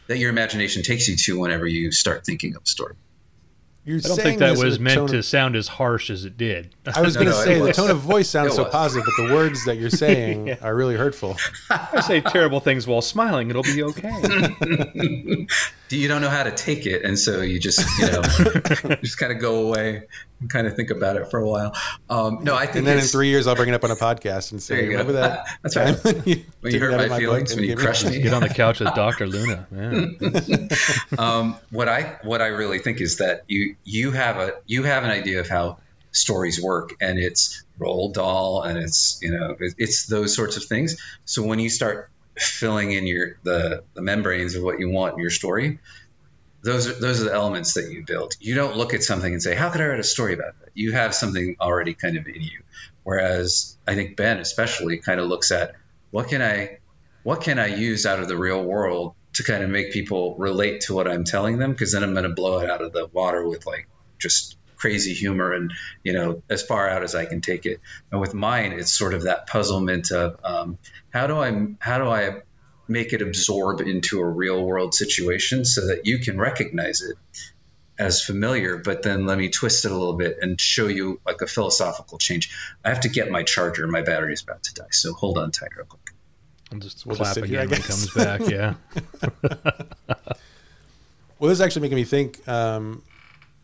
[0.07, 2.95] that your imagination takes you to whenever you start thinking of a story
[3.85, 6.73] you're I don't think that was meant to of, sound as harsh as it did.
[6.95, 9.35] I was going to no, say the tone of voice sounds so positive, but the
[9.35, 10.57] words that you're saying yeah.
[10.63, 11.37] are really hurtful.
[11.69, 15.47] I say terrible things while smiling; it'll be okay.
[15.91, 18.23] you don't know how to take it, and so you just you know
[19.03, 20.05] just kind of go away
[20.43, 21.75] and kind of think about it for a while.
[22.09, 22.77] Um, no, I think.
[22.77, 25.13] And then in three years, I'll bring it up on a podcast and say, "Remember
[25.13, 25.21] go.
[25.21, 25.47] that?
[25.63, 26.05] That's right.
[26.05, 28.21] when you, when you hurt my, my feelings, when you crushed me.
[28.21, 29.67] Get on the couch with Doctor Luna.
[31.19, 35.05] um, what I what I really think is that you you have a you have
[35.05, 35.79] an idea of how
[36.13, 41.01] stories work, and it's Roald Dahl and it's you know it's those sorts of things.
[41.25, 45.21] So when you start filling in your the, the membranes of what you want in
[45.21, 45.81] your story,
[46.63, 48.35] those are those are the elements that you build.
[48.41, 50.71] You don't look at something and say, "How could I write a story about that?"
[50.75, 52.63] You have something already kind of in you.
[53.03, 55.75] Whereas I think Ben especially kind of looks at
[56.11, 56.79] what can I
[57.23, 60.83] what can I use out of the real world to kind of make people relate
[60.83, 63.07] to what I'm telling them because then I'm going to blow it out of the
[63.07, 67.41] water with like just crazy humor and you know as far out as I can
[67.41, 67.81] take it.
[68.11, 70.79] And with mine, it's sort of that puzzlement of um,
[71.11, 72.43] how do I how do I
[72.89, 77.17] make it absorb into a real world situation so that you can recognize it
[77.99, 81.41] as familiar, but then let me twist it a little bit and show you like
[81.41, 82.51] a philosophical change.
[82.85, 83.87] I have to get my charger.
[83.87, 84.91] My battery is about to die.
[84.91, 86.02] So hold on tight real quick.
[86.73, 88.41] I'll just we'll clap just again here, when he comes back.
[88.49, 88.75] Yeah.
[91.39, 92.47] well, this is actually making me think.
[92.49, 93.03] Um,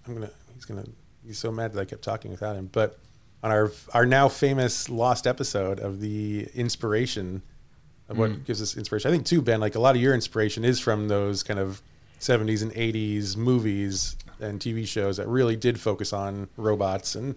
[0.06, 0.30] I'm gonna.
[0.54, 0.84] He's gonna.
[1.26, 2.68] He's so mad that I kept talking without him.
[2.70, 2.98] But
[3.42, 7.42] on our our now famous lost episode of the inspiration
[8.08, 8.44] of what mm.
[8.44, 9.10] gives us inspiration.
[9.10, 11.82] I think too, Ben, like a lot of your inspiration is from those kind of
[12.20, 17.36] 70s and 80s movies and TV shows that really did focus on robots and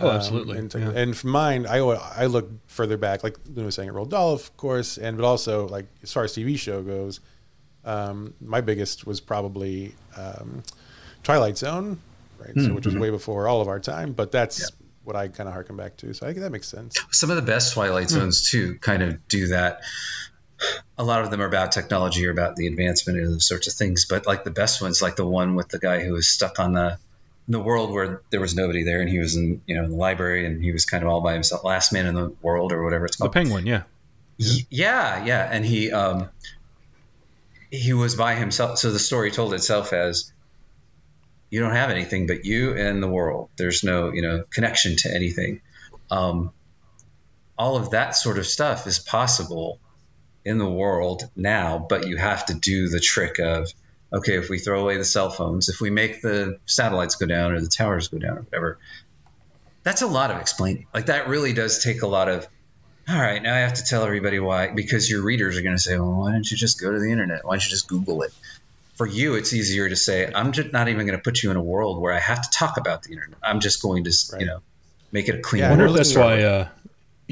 [0.00, 0.58] oh, um, absolutely.
[0.58, 0.90] And, yeah.
[0.90, 4.32] and for mine, I I look further back, like Luna was saying, at Roald Dahl,
[4.32, 7.20] of course, and but also like as far as TV show goes,
[7.84, 10.62] um, my biggest was probably um,
[11.22, 12.00] Twilight Zone,
[12.38, 12.50] right?
[12.50, 12.66] Mm-hmm.
[12.66, 13.02] So which was mm-hmm.
[13.02, 14.66] way before all of our time, but that's yeah
[15.04, 16.14] what I kind of harken back to.
[16.14, 16.96] So I think that makes sense.
[17.10, 18.18] Some of the best Twilight hmm.
[18.18, 19.80] Zones too kind of do that.
[20.96, 23.74] A lot of them are about technology or about the advancement of those sorts of
[23.74, 24.06] things.
[24.06, 26.72] But like the best ones, like the one with the guy who was stuck on
[26.72, 26.98] the in
[27.48, 29.96] the world where there was nobody there, and he was in you know in the
[29.96, 32.82] library, and he was kind of all by himself, last man in the world or
[32.82, 33.32] whatever it's called.
[33.32, 33.82] The Penguin, yeah,
[34.38, 36.28] yeah, yeah, and he um,
[37.70, 38.78] he was by himself.
[38.78, 40.32] So the story told itself as
[41.50, 43.50] you don't have anything but you and the world.
[43.56, 45.60] There's no, you know, connection to anything.
[46.10, 46.52] Um,
[47.58, 49.78] all of that sort of stuff is possible
[50.44, 53.70] in the world now, but you have to do the trick of,
[54.12, 57.52] okay, if we throw away the cell phones, if we make the satellites go down
[57.52, 58.78] or the towers go down or whatever,
[59.82, 60.86] that's a lot of explaining.
[60.92, 62.46] Like that really does take a lot of,
[63.08, 65.82] all right, now I have to tell everybody why, because your readers are going to
[65.82, 67.44] say, well, why don't you just go to the internet?
[67.44, 68.32] Why don't you just Google it?
[68.94, 71.56] for you, it's easier to say, I'm just not even going to put you in
[71.56, 73.38] a world where I have to talk about the internet.
[73.42, 74.40] I'm just going to, right.
[74.40, 74.60] you know,
[75.10, 75.62] make it a clean.
[75.62, 76.68] Yeah, I wonder if that's why uh,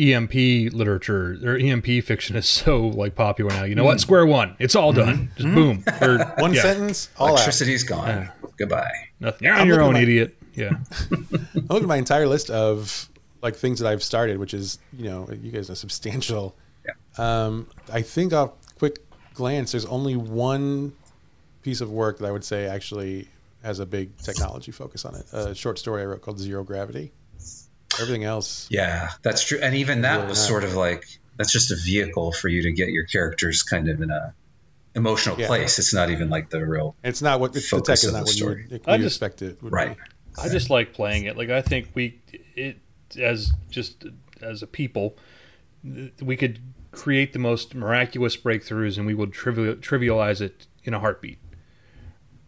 [0.01, 3.65] EMP literature or EMP fiction is so like popular now.
[3.65, 3.87] You know mm.
[3.87, 4.01] what?
[4.01, 4.57] Square one.
[4.59, 5.31] It's all done.
[5.37, 5.43] Mm-hmm.
[5.43, 5.85] Just boom.
[6.01, 6.63] Or, one yeah.
[6.63, 7.11] sentence.
[7.19, 7.97] All Electricity's out.
[7.97, 8.09] gone.
[8.09, 8.31] Yeah.
[8.57, 8.91] Goodbye.
[9.21, 9.47] Nothing.
[9.47, 10.37] You're on your own, my, idiot.
[10.55, 10.71] Yeah.
[11.13, 13.09] I look at my entire list of
[13.43, 16.57] like things that I've started, which is you know you guys are substantial.
[16.85, 16.93] Yeah.
[17.19, 18.99] Um, I think a quick
[19.35, 20.93] glance, there's only one
[21.63, 23.29] piece of work that I would say actually
[23.63, 25.27] has a big technology focus on it.
[25.33, 27.13] A short story I wrote called Zero Gravity.
[28.01, 28.67] Everything else.
[28.71, 29.59] Yeah, that's true.
[29.61, 30.49] And even that really was not.
[30.49, 34.01] sort of like that's just a vehicle for you to get your characters kind of
[34.01, 34.35] in a
[34.95, 35.47] emotional yeah.
[35.47, 35.79] place.
[35.79, 36.97] It's not even like the real.
[37.03, 39.59] It's not what the tech is not what you, would, I you just, expect it.
[39.61, 39.97] right.
[39.97, 40.43] Be.
[40.43, 41.37] I just like playing it.
[41.37, 42.21] Like I think we
[42.55, 42.79] it
[43.19, 44.05] as just
[44.41, 45.17] as a people
[46.21, 46.61] we could
[46.93, 51.39] create the most miraculous breakthroughs and we would trivial, trivialize it in a heartbeat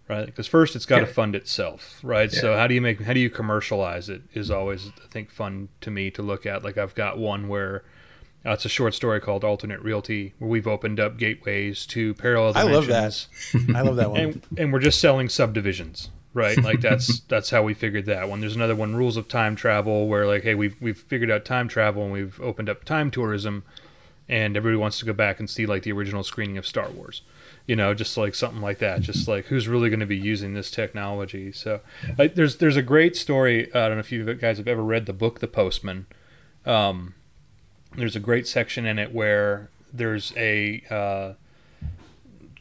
[0.09, 0.27] right?
[0.27, 1.13] Because first it's got to yeah.
[1.13, 2.33] fund itself, right?
[2.33, 2.41] Yeah.
[2.41, 5.69] So how do you make how do you commercialize it is always I think fun
[5.81, 6.63] to me to look at.
[6.65, 7.85] Like I've got one where
[8.45, 12.55] uh, it's a short story called Alternate Realty, where we've opened up gateways to parallel
[12.55, 12.91] dimensions.
[12.91, 13.77] I love that.
[13.77, 14.21] I love that one.
[14.21, 16.61] and, and we're just selling subdivisions, right?
[16.61, 18.41] Like that's that's how we figured that one.
[18.41, 21.69] There's another one, Rules of Time Travel, where like, hey, we've we've figured out time
[21.69, 23.63] travel and we've opened up time tourism,
[24.29, 27.23] and everybody wants to go back and see like the original screening of Star Wars
[27.67, 29.01] you know, just like something like that.
[29.03, 31.53] Just like who's really going to be using this technology?
[31.53, 31.81] So
[32.19, 33.73] I, there's there's a great story.
[33.75, 36.07] I don't know if you guys have ever read the book The Postman.
[36.67, 37.15] Um,
[37.97, 41.33] there's a great section in it where there's a uh,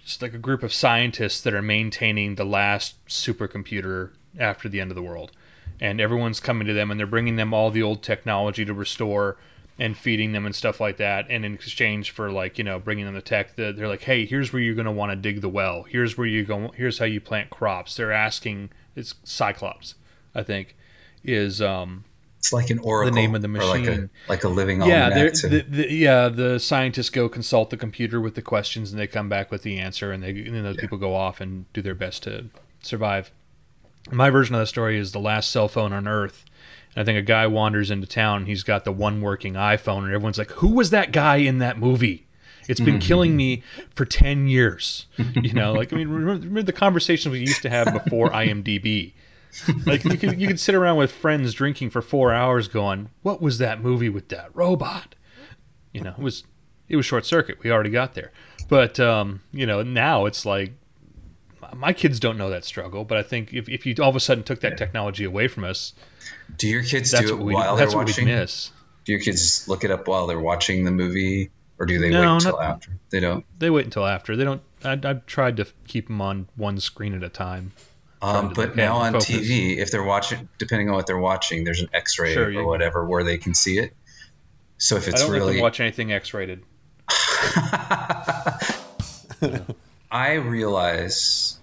[0.03, 4.91] just like a group of scientists that are maintaining the last supercomputer after the end
[4.91, 5.31] of the world,
[5.79, 9.37] and everyone's coming to them and they're bringing them all the old technology to restore
[9.81, 11.25] and feeding them and stuff like that.
[11.27, 14.53] And in exchange for like you know bringing them the tech, they're like, hey, here's
[14.53, 15.83] where you're going to want to dig the well.
[15.83, 16.71] Here's where you go.
[16.75, 17.95] Here's how you plant crops.
[17.95, 18.69] They're asking.
[18.95, 19.95] It's Cyclops,
[20.35, 20.75] I think,
[21.23, 22.03] is um,
[22.37, 23.11] it's like an oracle.
[23.11, 25.09] The name of the machine, like a, like a living yeah.
[25.09, 29.29] The, the, yeah, the scientists go consult the computer with the questions, and they come
[29.29, 30.81] back with the answer, and they and those yeah.
[30.81, 32.49] people go off and do their best to
[32.83, 33.31] survive.
[34.11, 36.45] My version of the story is the last cell phone on Earth.
[36.95, 38.39] And I think a guy wanders into town.
[38.39, 41.59] And he's got the one working iPhone, and everyone's like, "Who was that guy in
[41.59, 42.27] that movie?"
[42.67, 43.07] It's been mm-hmm.
[43.07, 45.07] killing me for ten years.
[45.17, 49.13] You know, like I mean, remember, remember the conversations we used to have before IMDb
[49.85, 53.41] like you could you could sit around with friends drinking for four hours, going, "What
[53.41, 55.15] was that movie with that robot?"
[55.93, 56.43] You know, it was
[56.87, 57.61] it was short circuit.
[57.61, 58.31] We already got there,
[58.69, 60.73] but um, you know now it's like
[61.75, 63.03] my kids don't know that struggle.
[63.03, 65.63] But I think if if you all of a sudden took that technology away from
[65.63, 65.93] us,
[66.57, 68.25] do your kids do it we, while that's they're what watching?
[68.25, 68.71] Miss.
[69.05, 72.21] Do your kids look it up while they're watching the movie, or do they no,
[72.21, 72.91] wait until after?
[73.09, 73.45] They don't.
[73.57, 74.35] They wait until after.
[74.35, 74.61] They don't.
[74.83, 77.71] I, I've tried to keep them on one screen at a time.
[78.21, 79.29] Um, but now on focus.
[79.29, 83.03] TV, if they're watching, depending on what they're watching, there's an X-ray sure, or whatever
[83.03, 83.95] where they can see it.
[84.77, 86.63] So if it's I don't really watch anything X-rated.
[90.11, 91.57] I realize,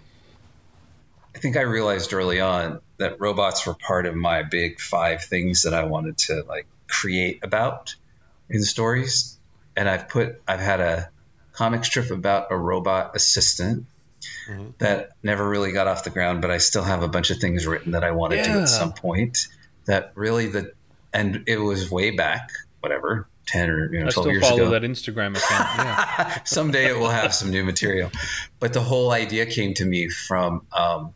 [1.34, 5.62] I think I realized early on that robots were part of my big five things
[5.64, 7.94] that I wanted to like create about
[8.48, 9.38] in stories,
[9.76, 11.10] and I've put, I've had a
[11.52, 13.84] comic strip about a robot assistant
[14.48, 14.70] mm-hmm.
[14.78, 17.66] that never really got off the ground, but I still have a bunch of things
[17.66, 18.52] written that I want to yeah.
[18.52, 19.48] do at some point.
[19.84, 20.72] That really the
[21.12, 24.46] and it was way back, whatever, ten or you know, twelve years ago.
[24.46, 25.68] I still follow that Instagram account.
[25.78, 26.38] Yeah.
[26.44, 28.10] Someday it will have some new material,
[28.60, 31.14] but the whole idea came to me from um,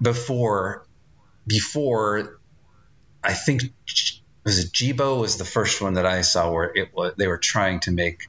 [0.00, 0.86] before
[1.46, 2.38] before
[3.22, 3.62] I think
[4.44, 7.38] was it Jibo was the first one that I saw where it was they were
[7.38, 8.22] trying to make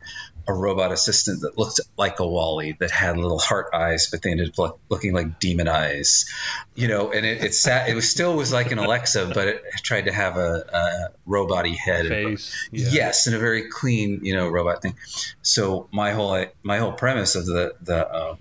[0.49, 4.31] a robot assistant that looked like a WALL-E that had little heart eyes, but they
[4.31, 6.25] ended up looking like demon eyes,
[6.73, 7.12] you know.
[7.12, 10.12] And it, it sat, it was still was like an Alexa, but it tried to
[10.12, 12.89] have a, a robot-y head, face, yeah.
[12.91, 14.95] yes, and a very clean, you know, robot thing.
[15.43, 18.39] So my whole my whole premise of the the um,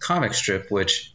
[0.00, 1.12] comic strip, which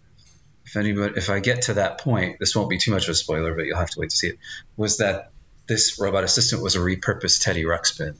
[0.66, 3.16] if anybody if I get to that point, this won't be too much of a
[3.16, 4.38] spoiler, but you'll have to wait to see it.
[4.78, 5.32] Was that
[5.66, 8.18] this robot assistant was a repurposed Teddy Ruxpin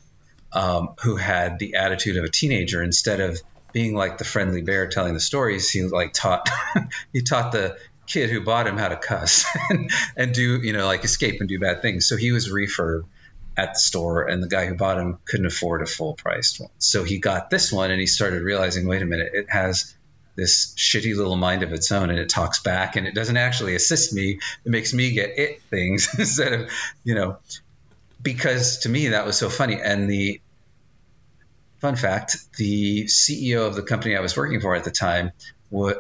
[0.54, 3.40] um, who had the attitude of a teenager instead of
[3.72, 6.50] being like the friendly bear telling the stories he like taught
[7.14, 10.86] he taught the kid who bought him how to cuss and, and do you know
[10.86, 12.06] like escape and do bad things.
[12.06, 13.06] So he was refurb
[13.58, 16.70] at the store and the guy who bought him couldn't afford a full priced one.
[16.78, 19.96] So he got this one and he started realizing wait a minute it has
[20.36, 23.76] this shitty little mind of its own and it talks back and it doesn't actually
[23.76, 24.40] assist me.
[24.66, 26.72] It makes me get it things instead of
[27.04, 27.38] you know
[28.22, 29.80] because to me that was so funny.
[29.82, 30.42] And the
[31.80, 35.32] fun fact: the CEO of the company I was working for at the time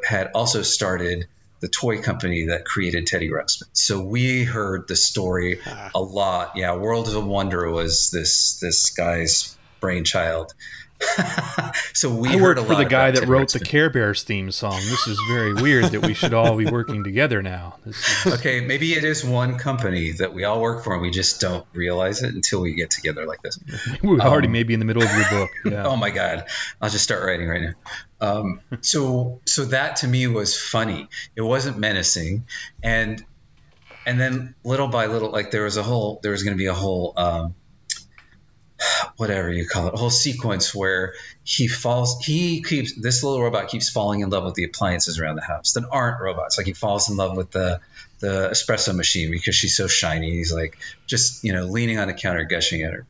[0.08, 1.28] had also started
[1.62, 3.68] the toy company that created Teddy Ruxpin.
[3.74, 5.92] So we heard the story ah.
[5.94, 6.54] a lot.
[6.56, 10.54] Yeah, World of Wonder was this this guy's brainchild.
[11.94, 14.76] so we I work for the guy that wrote the Care Bears theme song.
[14.76, 17.78] This is very weird that we should all be working together now.
[17.86, 18.26] Is...
[18.42, 21.66] Okay, maybe it is one company that we all work for, and we just don't
[21.74, 23.60] realize it until we get together like this.
[24.04, 25.50] We're already um, maybe in the middle of your book.
[25.66, 25.86] Yeah.
[25.86, 26.46] oh my god,
[26.82, 27.74] I'll just start writing right now.
[28.20, 31.10] Um, so, so that to me was funny.
[31.36, 32.46] It wasn't menacing,
[32.84, 33.24] and
[34.06, 36.68] and then little by little, like there was a whole, there was going to be
[36.68, 37.14] a whole.
[37.18, 37.56] Um,
[39.18, 41.14] whatever you call it, a whole sequence where
[41.44, 45.36] he falls, he keeps, this little robot keeps falling in love with the appliances around
[45.36, 46.58] the house that aren't robots.
[46.58, 47.80] Like he falls in love with the,
[48.20, 50.32] the espresso machine because she's so shiny.
[50.32, 53.06] He's like just, you know, leaning on the counter, gushing at her.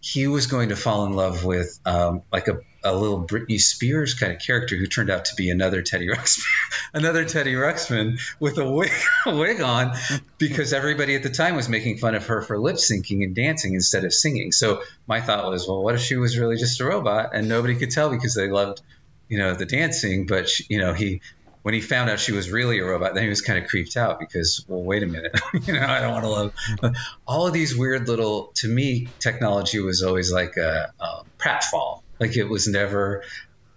[0.00, 4.14] He was going to fall in love with um, like a a little Britney Spears
[4.14, 6.42] kind of character who turned out to be another Teddy Ruxpin,
[6.94, 8.90] another Teddy Ruxpin with a wig,
[9.26, 9.94] a wig on,
[10.38, 13.74] because everybody at the time was making fun of her for lip syncing and dancing
[13.74, 14.52] instead of singing.
[14.52, 17.76] So my thought was, well, what if she was really just a robot and nobody
[17.76, 18.80] could tell because they loved,
[19.28, 21.20] you know, the dancing, but she, you know, he
[21.62, 23.96] when he found out she was really a robot, then he was kind of creeped
[23.96, 27.52] out because, well, wait a minute, you know, I don't want to love all of
[27.52, 28.50] these weird little.
[28.56, 33.24] To me, technology was always like a, a pratfall like it was never,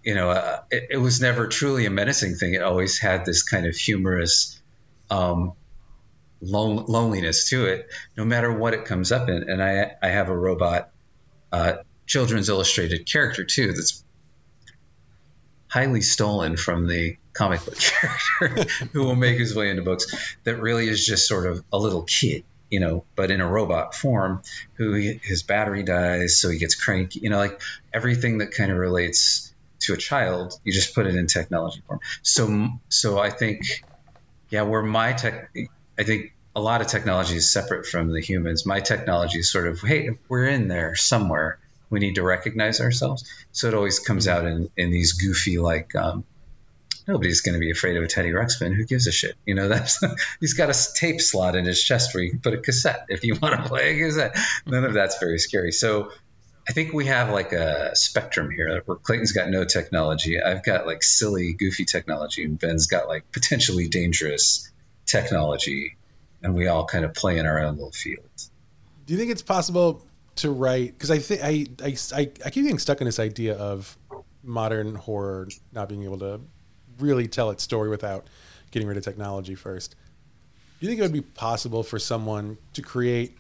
[0.04, 2.54] you know, uh, it, it, was never truly a menacing thing.
[2.54, 4.62] It always had this kind of humorous
[5.10, 5.54] um,
[6.42, 9.50] lon- loneliness to it, no matter what it comes up in.
[9.50, 10.92] And I, I have a robot,
[11.52, 14.04] uh, children's illustrated character too, that's
[15.68, 20.62] highly stolen from the comic book character who will make his way into books that
[20.62, 24.42] really is just sort of a little kid, you know, but in a robot form
[24.74, 27.62] who his battery dies, so he gets cranky, you know, like
[27.94, 32.00] everything that kind of relates to a child, you just put it in technology form.
[32.24, 33.62] So, so I think,
[34.50, 35.52] yeah, where my tech,
[35.98, 38.66] I think a lot of technology is separate from the humans.
[38.66, 41.60] My technology is sort of, hey, we're in there somewhere.
[41.90, 43.30] We need to recognize ourselves.
[43.52, 46.24] So it always comes out in, in these goofy, like, um,
[47.08, 48.74] nobody's going to be afraid of a Teddy Ruxpin.
[48.74, 49.36] Who gives a shit?
[49.46, 50.04] You know, that's
[50.40, 53.24] he's got a tape slot in his chest where you can put a cassette if
[53.24, 54.38] you want to play a cassette.
[54.66, 55.72] None of that's very scary.
[55.72, 56.12] So
[56.68, 60.42] I think we have like a spectrum here where Clayton's got no technology.
[60.42, 64.72] I've got like silly, goofy technology, and Ben's got like potentially dangerous
[65.06, 65.98] technology
[66.46, 68.52] and we all kind of play in our own little fields.
[69.08, 70.06] Do you think it's possible
[70.38, 70.94] to write?
[70.94, 73.98] Because I think I, I, I keep getting stuck in this idea of
[74.44, 76.42] modern horror not being able to
[77.00, 78.28] really tell its story without
[78.72, 79.96] getting rid of technology first.
[80.80, 83.38] Do you think it would be possible for someone to create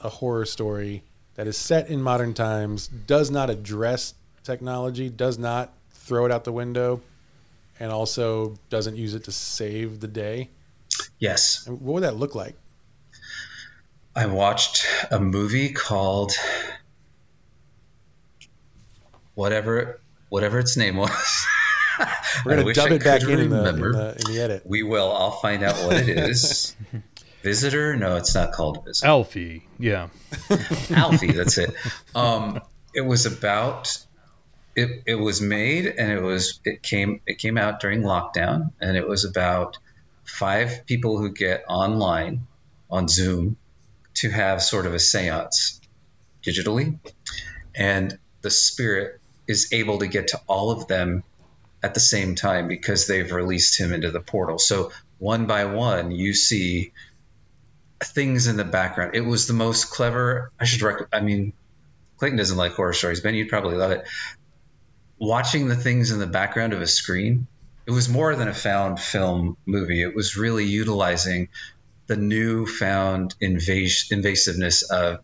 [0.00, 1.02] a horror story
[1.34, 4.14] that is set in modern times, does not address
[4.44, 7.00] technology, does not throw it out the window,
[7.78, 10.48] and also doesn't use it to save the day?
[11.18, 11.66] Yes.
[11.66, 12.54] And what would that look like?
[14.14, 16.32] I watched a movie called
[19.34, 21.46] whatever whatever its name was.
[22.44, 24.62] We're gonna dub it back in in the, in the, in the edit.
[24.64, 25.12] We will.
[25.12, 26.76] I'll find out what it is.
[27.42, 27.96] Visitor?
[27.96, 29.08] No, it's not called Visitor.
[29.08, 29.66] Alfie.
[29.78, 30.08] Yeah.
[30.90, 31.32] Alfie.
[31.32, 31.74] That's it.
[32.14, 32.60] Um,
[32.94, 33.98] it was about.
[34.76, 38.96] It, it was made and it was it came it came out during lockdown and
[38.96, 39.78] it was about
[40.22, 42.46] five people who get online
[42.88, 43.56] on Zoom
[44.14, 45.80] to have sort of a seance
[46.44, 46.98] digitally.
[47.74, 51.24] And the spirit is able to get to all of them
[51.82, 54.58] at the same time because they've released him into the portal.
[54.58, 56.92] So one by one, you see
[58.02, 59.14] things in the background.
[59.14, 60.50] It was the most clever.
[60.58, 61.52] I should rec- I mean,
[62.18, 63.20] Clayton doesn't like horror stories.
[63.20, 64.06] Ben, you'd probably love it.
[65.18, 67.46] Watching the things in the background of a screen
[67.90, 70.00] it was more than a found film movie.
[70.00, 71.48] It was really utilizing
[72.06, 75.20] the newfound invas- invasiveness of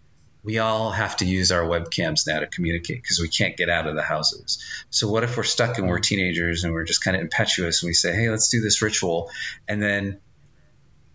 [0.46, 3.88] we all have to use our webcams now to communicate because we can't get out
[3.88, 4.62] of the houses.
[4.90, 7.88] So what if we're stuck and we're teenagers and we're just kind of impetuous and
[7.88, 9.30] we say, "Hey, let's do this ritual,"
[9.66, 10.20] and then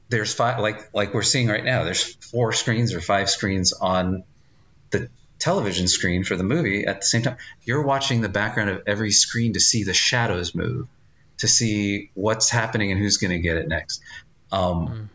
[0.10, 1.86] there's five, like like we're seeing right now.
[1.86, 4.26] There's four screens or five screens on
[4.90, 5.10] the
[5.40, 7.38] television screen for the movie at the same time.
[7.64, 10.90] You're watching the background of every screen to see the shadows move
[11.38, 14.02] to see what's happening and who's going to get it next.
[14.52, 15.10] Um, mm.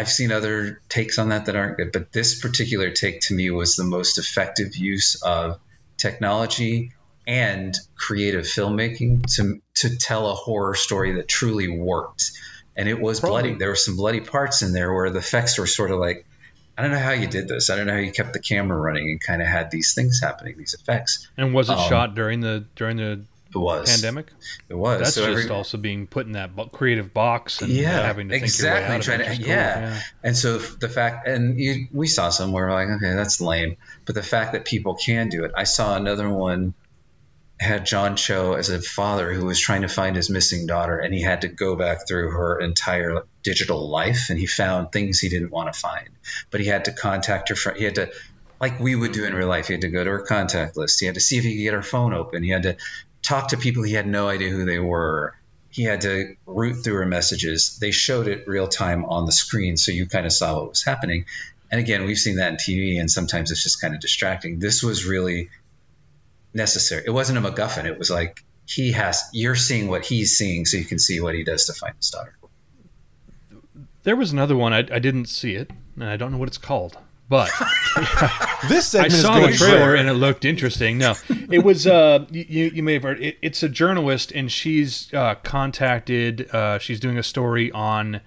[0.00, 3.50] I've seen other takes on that that aren't good, but this particular take to me
[3.50, 5.60] was the most effective use of
[5.98, 6.92] technology
[7.26, 12.30] and creative filmmaking to to tell a horror story that truly worked.
[12.74, 13.42] And it was Probably.
[13.42, 13.58] bloody.
[13.58, 16.24] There were some bloody parts in there where the effects were sort of like,
[16.78, 17.68] I don't know how you did this.
[17.68, 20.18] I don't know how you kept the camera running and kind of had these things
[20.18, 21.28] happening, these effects.
[21.36, 23.20] And was it um, shot during the during the
[23.54, 24.32] it was pandemic.
[24.68, 25.00] It was.
[25.00, 28.34] That's so just every, also being put in that creative box and yeah, having to
[28.34, 28.88] exactly.
[28.88, 29.80] think your way out to, yeah.
[29.80, 30.00] yeah.
[30.22, 33.76] And so the fact, and you, we saw some where we're like, okay, that's lame.
[34.04, 36.74] But the fact that people can do it, I saw another one
[37.60, 41.12] had John Cho as a father who was trying to find his missing daughter, and
[41.12, 45.28] he had to go back through her entire digital life, and he found things he
[45.28, 46.08] didn't want to find.
[46.50, 47.78] But he had to contact her friend.
[47.78, 48.12] He had to
[48.60, 49.68] like we would do in real life.
[49.68, 51.00] He had to go to her contact list.
[51.00, 52.42] He had to see if he could get her phone open.
[52.42, 52.76] He had to
[53.30, 55.36] talk to people he had no idea who they were.
[55.70, 57.78] He had to root through her messages.
[57.78, 60.82] They showed it real time on the screen, so you kind of saw what was
[60.82, 61.26] happening.
[61.70, 64.58] And again, we've seen that in TV, and sometimes it's just kind of distracting.
[64.58, 65.48] This was really
[66.52, 67.04] necessary.
[67.06, 67.84] It wasn't a MacGuffin.
[67.84, 69.22] It was like he has.
[69.32, 72.10] You're seeing what he's seeing, so you can see what he does to find his
[72.10, 72.34] daughter.
[74.02, 76.58] There was another one I, I didn't see it, and I don't know what it's
[76.58, 76.98] called.
[77.30, 77.48] But
[78.68, 80.98] this segment I saw the trailer and it looked interesting.
[80.98, 81.14] No,
[81.48, 83.22] it was uh, you, you may have heard.
[83.22, 86.52] It, it's a journalist and she's uh, contacted.
[86.52, 88.20] Uh, she's doing a story on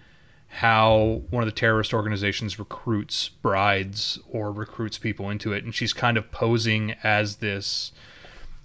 [0.47, 5.91] how one of the terrorist organizations recruits brides or recruits people into it, and she's
[5.91, 7.91] kind of posing as this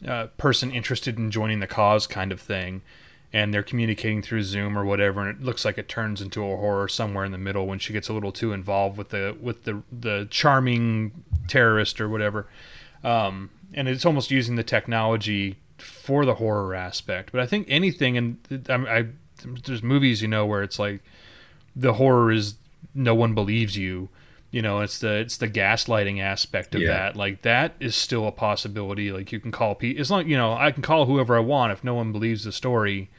[0.06, 2.82] uh, person interested in joining the cause, kind of thing
[3.32, 6.56] and they're communicating through Zoom or whatever, and it looks like it turns into a
[6.56, 9.64] horror somewhere in the middle when she gets a little too involved with the with
[9.64, 12.46] the the charming terrorist or whatever.
[13.04, 17.30] Um, and it's almost using the technology for the horror aspect.
[17.32, 19.06] But I think anything, and I, I
[19.64, 21.02] there's movies you know where it's like
[21.76, 22.54] the horror is
[22.94, 24.08] no one believes you.
[24.50, 26.88] You know, it's the it's the gaslighting aspect of yeah.
[26.88, 27.16] that.
[27.16, 29.12] Like that is still a possibility.
[29.12, 31.72] Like you can call people as long you know I can call whoever I want
[31.72, 33.10] if no one believes the story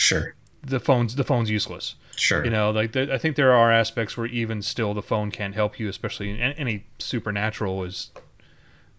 [0.00, 0.34] Sure.
[0.62, 1.94] the phone's the phone's useless.
[2.16, 2.44] Sure.
[2.44, 5.54] You know, like the, I think there are aspects where even still the phone can't
[5.54, 8.10] help you, especially in any supernatural is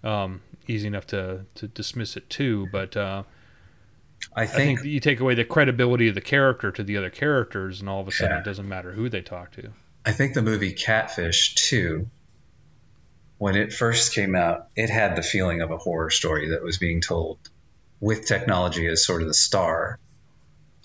[0.04, 2.68] um, easy enough to to dismiss it too.
[2.72, 3.24] But uh,
[4.36, 7.10] I I think, think you take away the credibility of the character to the other
[7.10, 8.41] characters, and all of a sudden Yeah.
[8.41, 9.70] it doesn't matter who they talk to.
[10.06, 12.08] I think the movie Catfish 2,
[13.38, 16.78] when it first came out, it had the feeling of a horror story that was
[16.80, 17.38] being told
[17.99, 19.99] with technology as sort of the star.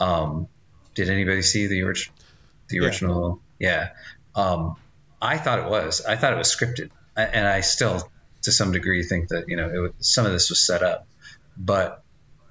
[0.00, 0.48] Um,
[0.94, 2.10] did anybody see the, orig-
[2.68, 3.40] the original?
[3.58, 3.90] Yeah.
[4.34, 4.76] Um,
[5.20, 6.04] I thought it was.
[6.04, 6.90] I thought it was scripted.
[7.16, 8.10] I- And I still,
[8.42, 11.06] to some degree, think that, you know, it, was- some of this was set up.
[11.56, 12.02] But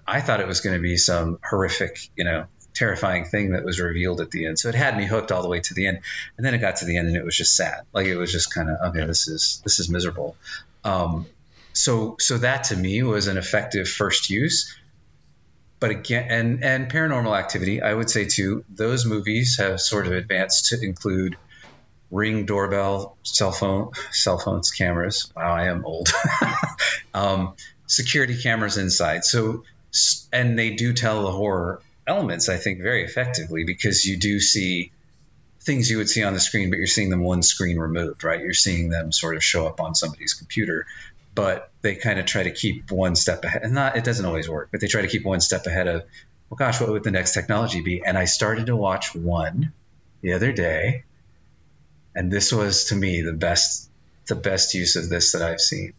[0.07, 3.79] I thought it was going to be some horrific, you know, terrifying thing that was
[3.79, 4.59] revealed at the end.
[4.59, 5.99] So it had me hooked all the way to the end.
[6.37, 7.83] And then it got to the end and it was just sad.
[7.93, 10.35] Like it was just kind of okay, this is this is miserable.
[10.83, 11.25] Um,
[11.73, 14.75] so so that to me was an effective first use.
[15.85, 20.13] But again, and and Paranormal Activity, I would say too, those movies have sort of
[20.13, 21.37] advanced to include
[22.09, 25.31] ring doorbell, cell phone, cell phones, cameras.
[25.35, 26.09] Wow, I am old.
[27.13, 27.53] um,
[27.85, 29.25] security cameras inside.
[29.25, 29.63] So
[30.33, 34.91] and they do tell the horror elements, I think, very effectively because you do see
[35.61, 38.41] things you would see on the screen, but you're seeing them one screen removed, right?
[38.41, 40.87] You're seeing them sort of show up on somebody's computer,
[41.35, 43.63] but they kind of try to keep one step ahead.
[43.63, 46.03] And not, it doesn't always work, but they try to keep one step ahead of,
[46.49, 48.01] well, gosh, what would the next technology be?
[48.03, 49.73] And I started to watch one
[50.21, 51.03] the other day,
[52.15, 53.89] and this was to me the best,
[54.27, 55.93] the best use of this that I've seen.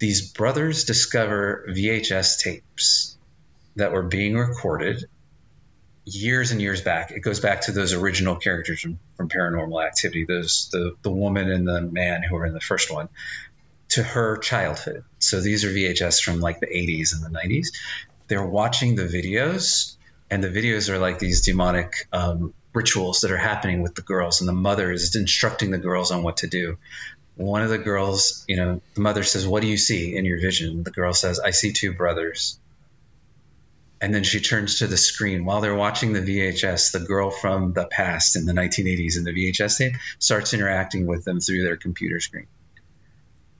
[0.00, 3.16] These brothers discover VHS tapes
[3.76, 5.04] that were being recorded
[6.14, 7.10] years and years back.
[7.10, 11.50] It goes back to those original characters from, from Paranormal Activity, those the the woman
[11.50, 13.08] and the man who were in the first one,
[13.90, 15.04] to her childhood.
[15.18, 17.68] So these are VHS from like the 80s and the 90s.
[18.28, 19.96] They're watching the videos,
[20.30, 24.40] and the videos are like these demonic um, rituals that are happening with the girls,
[24.40, 26.78] and the mother is instructing the girls on what to do.
[27.36, 30.40] One of the girls, you know, the mother says, "What do you see in your
[30.40, 32.59] vision?" The girl says, "I see two brothers."
[34.00, 36.92] And then she turns to the screen while they're watching the VHS.
[36.92, 41.24] The girl from the past in the 1980s in the VHS tape starts interacting with
[41.24, 42.46] them through their computer screen.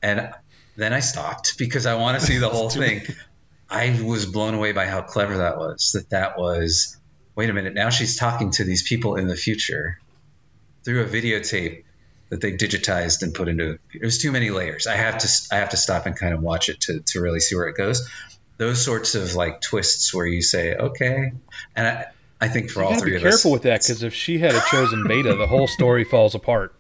[0.03, 0.33] And
[0.77, 3.03] then I stopped because I want to see the whole thing.
[3.69, 5.93] I was blown away by how clever that was.
[5.93, 6.97] That that was,
[7.37, 10.01] wait a minute, now she's talking to these people in the future
[10.85, 11.85] through a videotape
[12.31, 13.79] that they digitized and put into.
[13.93, 14.87] It was too many layers.
[14.87, 17.41] I have to I have to stop and kind of watch it to to really
[17.41, 18.09] see where it goes
[18.61, 21.33] those sorts of like twists where you say, okay,
[21.75, 22.07] and I,
[22.43, 24.39] I think for You all gotta three be of careful with that because if she
[24.39, 26.75] had a chosen beta, the whole story falls apart.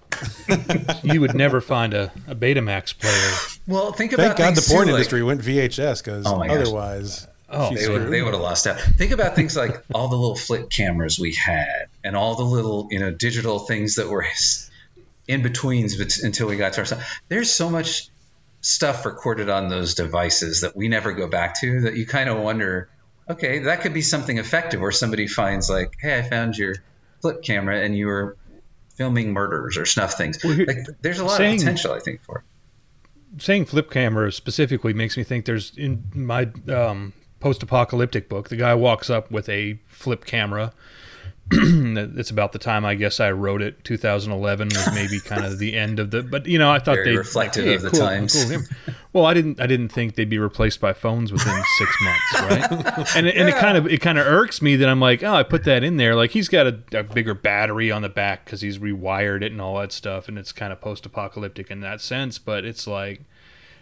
[1.02, 3.32] you would never find a, a Betamax player.
[3.66, 6.36] well, think about Thank God the things porn too, like- industry went VHS because Oh
[6.36, 6.56] my gosh.
[6.60, 8.78] otherwise, Oh, they would, they would have lost out.
[8.78, 12.86] Think about things like all the little flip cameras we had, and all the little
[12.92, 14.24] you know digital things that were
[15.26, 17.20] in betweens until we got to our stuff.
[17.28, 18.08] There's so much
[18.60, 22.38] stuff recorded on those devices that we never go back to that you kind of
[22.38, 22.88] wonder,
[23.28, 26.74] okay, that could be something effective where somebody finds like, hey, I found your
[27.22, 28.36] flip camera and you were
[28.96, 30.42] filming murders or snuff things.
[30.44, 33.42] Well, here- like, there's a lot saying- of potential, I think, for it.
[33.42, 38.74] saying flip camera specifically makes me think there's in my um, post-apocalyptic book the guy
[38.74, 40.72] walks up with a flip camera
[41.52, 45.76] it's about the time i guess i wrote it 2011 was maybe kind of the
[45.76, 48.44] end of the but you know i thought they reflective hey, of the cool, times.
[48.44, 48.62] cool
[49.12, 53.16] well i didn't i didn't think they'd be replaced by phones within six months right
[53.16, 55.34] and, it- and it kind of it kind of irks me that i'm like oh
[55.34, 58.44] i put that in there like he's got a, a bigger battery on the back
[58.44, 62.00] because he's rewired it and all that stuff and it's kind of post-apocalyptic in that
[62.00, 63.22] sense but it's like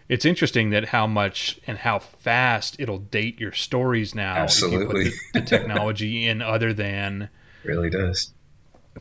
[0.08, 4.42] it's interesting that how much and how fast it'll date your stories now if you
[4.68, 5.04] Absolutely.
[5.10, 7.28] put the, the technology in other than
[7.64, 8.32] really does.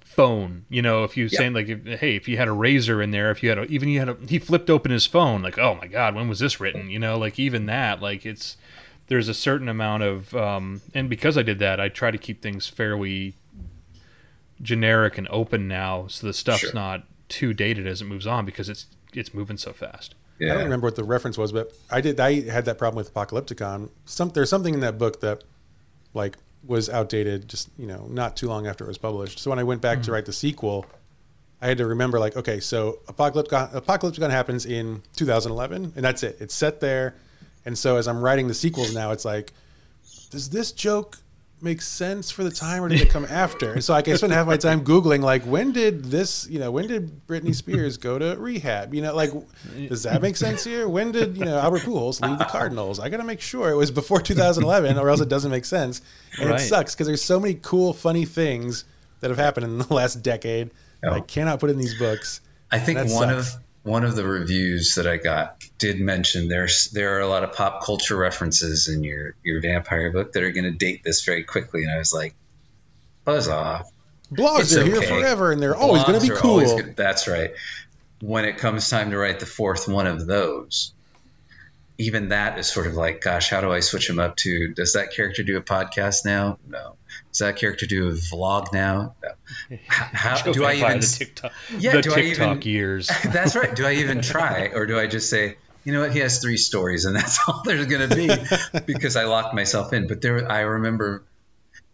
[0.01, 1.38] phone you know if you Yeah.
[1.39, 3.64] saying like if, hey if you had a RAZR in there if you had a,
[3.66, 6.38] even you had a he flipped open his phone like oh my god when was
[6.39, 8.58] this written you know like even that like it's
[9.08, 12.41] there's a certain amount of um and because i did that i try to keep
[12.43, 13.34] things fairly
[14.62, 16.74] generic and open now so the stuff's Sure.
[16.74, 20.51] not too dated as it moves on because it's it's moving so fast Yeah.
[20.51, 22.20] I don't remember what the reference was, but I did.
[22.20, 23.89] I had that problem with Apocalypticon.
[24.05, 25.43] Some there's something in that book that
[26.14, 29.39] like was outdated, just you know, not too long after it was published.
[29.39, 30.14] So when I went back to hmm.
[30.14, 30.86] write the sequel,
[31.62, 36.38] I had to remember like, okay, so Apocalypticon, Apocalypticon happens in 2011, and that's it.
[36.39, 37.16] It's set there,
[37.66, 39.53] and so as I'm writing the sequels now, it's like,
[40.30, 41.18] does this joke
[41.60, 43.82] make sense for the time, or did it come after?
[43.82, 46.88] So like, I spend half my time googling like when did this, you know, when
[46.88, 48.93] did Britney Spears go to rehab?
[48.93, 49.32] You know, like
[49.89, 50.88] does that make sense here?
[50.88, 52.99] When did you know Albert Pujols leave the Cardinals?
[52.99, 56.01] I got to make sure it was before 2011, or else it doesn't make sense.
[56.39, 56.60] And Right.
[56.62, 58.84] it sucks because there's so many cool, funny things
[59.22, 60.70] that have happened in the last decade
[61.01, 61.22] that I Oh.
[61.22, 62.41] cannot put in these books.
[62.72, 63.55] I think one sucks.
[63.55, 67.46] of one of the reviews that I got did mention there's there are a lot
[67.46, 71.24] of pop culture references in your your vampire book that are going to date this
[71.24, 72.36] very quickly, and I was like,
[73.24, 73.90] buzz off.
[74.30, 76.60] Blogs It's are here forever, and they're always going to be cool.
[76.78, 77.52] good- That's right.
[78.20, 80.92] When it comes time to write the fourth one of those,
[81.98, 84.74] even that is sort of like, gosh, how do I switch them up to?
[84.74, 86.60] Does that character do a podcast now?
[86.68, 86.97] No.
[87.32, 89.15] Does that character do a vlog now?
[89.24, 89.78] No.
[89.88, 90.99] How, do I even?
[90.99, 93.11] the TikTok, Yeah, the do I TikTok even- years?
[93.26, 93.76] That's right.
[93.76, 96.11] Do I even try, or do I just say, you know what?
[96.11, 99.93] He has three stories, and that's all there's going to be because I locked myself
[99.93, 100.07] in.
[100.07, 101.24] But there, I remember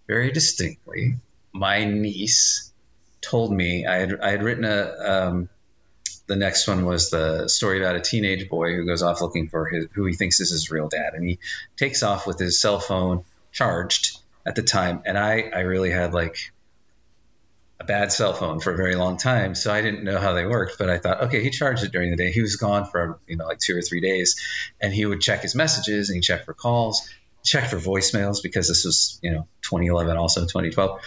[0.07, 1.17] very distinctly,
[1.51, 2.71] my niece
[3.21, 4.93] told me I had I had written a.
[4.99, 5.49] Um,
[6.25, 9.65] the next one was the story about a teenage boy who goes off looking for
[9.67, 11.37] his, who he thinks is his real dad, and he
[11.77, 16.13] takes off with his cell phone charged at the time, and I I really had
[16.13, 16.37] like
[17.79, 20.45] a bad cell phone for a very long time, so I didn't know how they
[20.45, 20.77] worked.
[20.77, 22.31] But I thought, okay, he charged it during the day.
[22.31, 24.41] He was gone for you know like two or three days,
[24.81, 27.09] and he would check his messages and he checked for calls,
[27.43, 31.01] checked for voicemails because this was you know 2011, also 2012.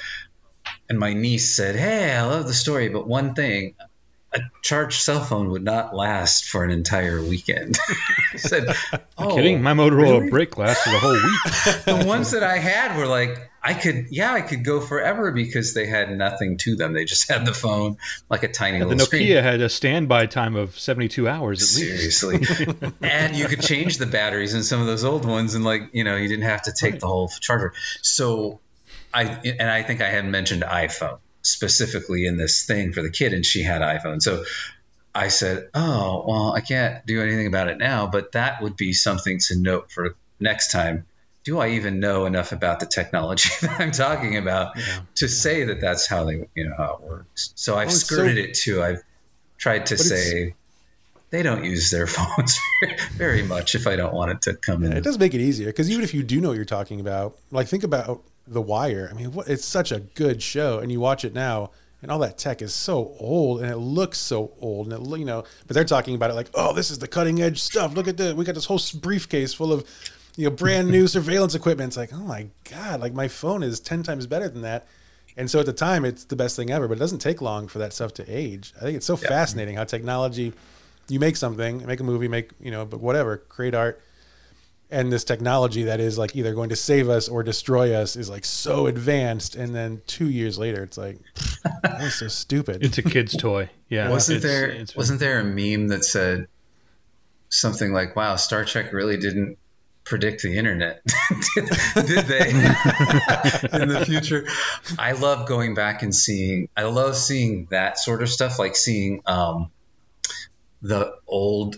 [0.88, 3.74] And my niece said, "Hey, I love the story, but one thing."
[4.36, 7.78] A charged cell phone would not last for an entire weekend.
[8.34, 8.74] I said,
[9.16, 9.62] "Oh, Kidding?
[9.62, 10.30] My Motorola really?
[10.30, 11.84] brick lasted a whole week.
[11.84, 15.74] the ones that I had were like I could, yeah, I could go forever because
[15.74, 16.92] they had nothing to them.
[16.92, 17.96] They just had the phone,
[18.30, 19.42] like a tiny the little The Nokia screen.
[19.42, 22.20] had a standby time of 72 hours at least.
[22.20, 25.82] Seriously, and you could change the batteries in some of those old ones, and like
[25.92, 27.72] you know, you didn't have to take the whole charger.
[28.02, 28.60] So,
[29.12, 33.32] I and I think I had mentioned iPhone specifically in this thing for the kid,
[33.32, 34.20] and she had iPhone.
[34.22, 34.44] So
[35.14, 38.92] I said, "Oh, well, I can't do anything about it now, but that would be
[38.92, 41.06] something to note for next time."
[41.44, 44.76] Do I even know enough about the technology that I'm talking about
[45.16, 47.52] to say that that's how they, you know, how it works?
[47.54, 48.82] So I've Well, it's so- skirted it too.
[48.82, 49.02] I've
[49.56, 50.54] tried to say
[51.30, 52.58] they don't use their phones
[53.12, 54.92] very much if I don't want it to come in.
[54.92, 57.38] It does make it easier because even if you do know what you're talking about,
[57.52, 59.08] like think about The Wire.
[59.10, 61.70] I mean, what, it's such a good show, and you watch it now,
[62.02, 65.24] and all that tech is so old, and it looks so old, and it you
[65.24, 67.94] know, but they're talking about it like, oh, this is the cutting edge stuff.
[67.94, 68.34] Look at this.
[68.34, 69.84] We got this whole briefcase full of,
[70.36, 71.88] you know, brand new surveillance equipment.
[71.88, 74.86] It's like, oh my god, like my phone is ten times better than that.
[75.38, 76.88] And so at the time, it's the best thing ever.
[76.88, 78.72] But it doesn't take long for that stuff to age.
[78.78, 80.52] I think it's so fascinating how technology.
[81.08, 84.00] You make something, make a movie, make you know, but whatever, create art
[84.90, 88.30] and this technology that is like either going to save us or destroy us is
[88.30, 91.18] like so advanced and then two years later it's like
[91.82, 93.68] that was so stupid It's a kid's toy.
[93.88, 94.10] Yeah.
[94.10, 96.46] wasn't it's- there it's- wasn't there a meme that said
[97.48, 99.58] something like, "Wow, Star Trek really didn't
[100.04, 101.00] predict the internet,
[101.54, 101.64] did,
[102.06, 102.48] did they?"
[103.80, 104.46] in the future,
[104.98, 106.68] I love going back and seeing.
[106.76, 109.70] I love seeing that sort of stuff, like seeing um,
[110.82, 111.76] the old.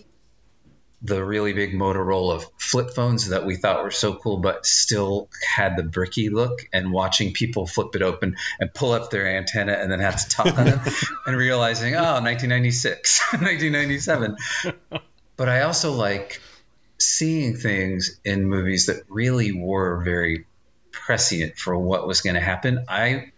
[1.01, 5.77] The really big Motorola flip phones that we thought were so cool, but still had
[5.77, 9.89] the bricky look, and watching people flip it open and pull up their antenna and
[9.91, 10.79] then have to talk on it,
[11.25, 14.37] and realizing, oh, 1996, 1997.
[15.39, 16.41] But I also like
[16.97, 20.45] seeing things in movies that really were very
[20.91, 22.83] prescient for what was going to happen.
[22.89, 23.31] I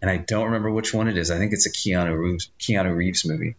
[0.00, 1.30] and I don't remember which one it is.
[1.30, 3.56] I think it's a Keanu Reeves, Keanu Reeves movie.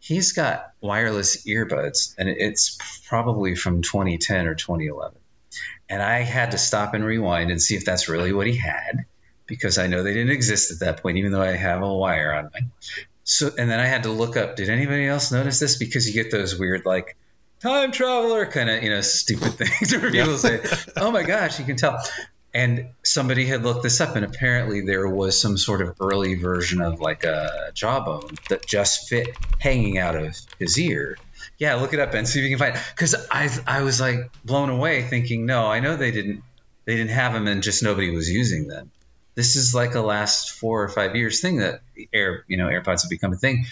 [0.00, 5.18] He's got wireless earbuds, and it's probably from 2010 or 2011.
[5.88, 9.04] And I had to stop and rewind and see if that's really what he had,
[9.46, 12.32] because I know they didn't exist at that point, even though I have a wire
[12.32, 12.60] on my.
[13.24, 14.56] So, and then I had to look up.
[14.56, 15.76] Did anybody else notice this?
[15.76, 17.16] Because you get those weird like
[17.60, 20.62] time traveler kind of you know stupid things where people say,
[20.96, 21.98] "Oh my gosh, you can tell."
[22.52, 26.80] And somebody had looked this up, and apparently there was some sort of early version
[26.80, 29.28] of like a jawbone that just fit
[29.60, 31.16] hanging out of his ear.
[31.58, 32.84] Yeah, look it up and see if you can find.
[32.94, 36.42] Because I I was like blown away, thinking, no, I know they didn't
[36.86, 38.90] they didn't have them, and just nobody was using them.
[39.36, 41.82] This is like a last four or five years thing that
[42.12, 43.66] air you know AirPods have become a thing.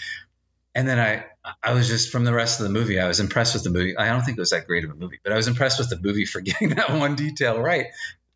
[0.73, 1.25] And then I
[1.63, 3.97] I was just from the rest of the movie, I was impressed with the movie.
[3.97, 5.89] I don't think it was that great of a movie, but I was impressed with
[5.89, 7.87] the movie for getting that one detail right.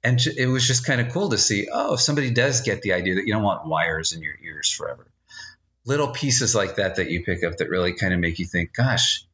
[0.03, 2.93] And it was just kind of cool to see, oh, if somebody does get the
[2.93, 5.07] idea that you don't want wires in your ears forever.
[5.85, 8.73] Little pieces like that that you pick up that really kind of make you think,
[8.73, 9.25] gosh,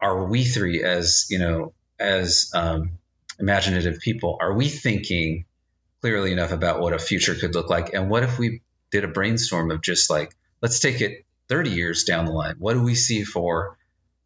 [0.00, 2.98] are we three as, you know, as um,
[3.38, 5.44] imaginative people, are we thinking
[6.00, 7.94] clearly enough about what a future could look like?
[7.94, 12.04] And what if we did a brainstorm of just like, let's take it 30 years
[12.04, 12.56] down the line.
[12.58, 13.77] What do we see for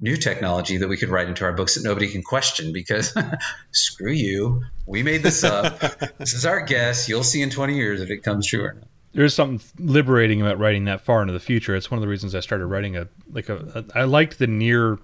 [0.03, 3.15] new technology that we could write into our books that nobody can question because
[3.71, 5.79] screw you, we made this up.
[6.19, 7.09] this is our guess.
[7.09, 8.89] You'll see in 20 years if it comes true or not.
[9.15, 11.77] There's something liberating about writing that far into the future.
[11.77, 13.85] It's one of the reasons I started writing a like a.
[13.95, 14.99] a I liked the near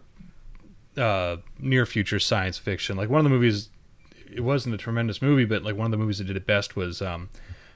[0.97, 2.97] uh, near future science fiction.
[2.97, 3.69] Like one of the movies,
[4.33, 6.75] it wasn't a tremendous movie, but like one of the movies that did it best
[6.75, 7.29] was um,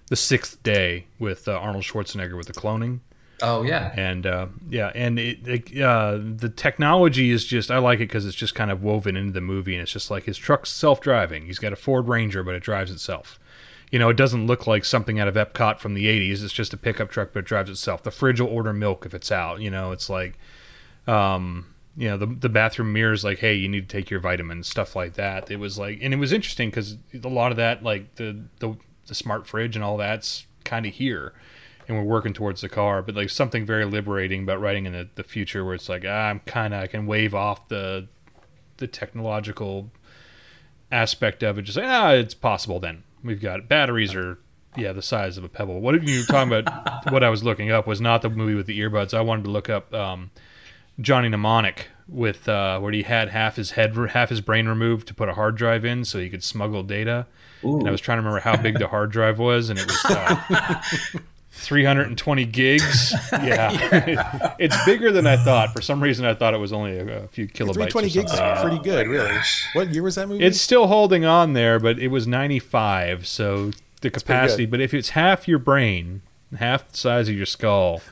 [0.09, 3.01] the Sixth Day with uh, Arnold Schwarzenegger with the cloning.
[3.43, 7.99] Oh yeah, and uh, yeah, and it, it uh, the technology is just I like
[7.99, 10.39] it because it's just kind of woven into the movie, and it's just like his
[10.39, 11.47] truck's self-driving.
[11.47, 13.41] He's got a Ford Ranger, but it drives itself.
[13.91, 16.45] You know, it doesn't look like something out of Epcot from the '80s.
[16.45, 18.05] It's just a pickup truck, but it drives itself.
[18.05, 19.61] The fridge will order milk if it's out.
[19.61, 20.39] You know, it's like,
[21.09, 24.21] um, you know, the the bathroom mirror is like, hey, you need to take your
[24.21, 25.51] vitamins, stuff like that.
[25.51, 28.77] It was like, and it was interesting because a lot of that, like the the
[29.09, 31.35] the smart fridge and all that's kind of here
[31.89, 35.09] and we're working towards the car but like something very liberating about writing in the,
[35.17, 38.07] the future where it's like ah, i'm kind of i can wave off the
[38.79, 39.91] the technological
[40.91, 43.03] aspect of it just like ah it's possible then.
[43.25, 44.39] We've got batteries are
[44.77, 45.81] yeah the size of a pebble.
[45.81, 48.55] What are you were talking about what i was looking up was not the movie
[48.55, 49.15] with the earbuds.
[49.15, 50.31] I wanted to look up um,
[51.01, 55.15] johnny mnemonic with uh, where he had half his head half his brain removed to
[55.15, 57.27] put a hard drive in so he could smuggle data.
[57.65, 57.79] Ooh.
[57.79, 60.05] and i was trying to remember how big the hard drive was and it was
[60.07, 60.83] uh,
[61.63, 63.15] 320 gigs.
[63.33, 63.73] Yeah.
[63.73, 64.55] yeah.
[64.59, 65.73] it's bigger than I thought.
[65.73, 67.91] For some reason, I thought it was only a, a few kilobytes.
[67.93, 69.37] 320 gigs is pretty good, really.
[69.73, 70.45] What year was that movie?
[70.45, 73.27] It's still holding on there, but it was 95.
[73.27, 76.23] So the capacity, but if it's half your brain,
[76.59, 78.03] half the size of your skull,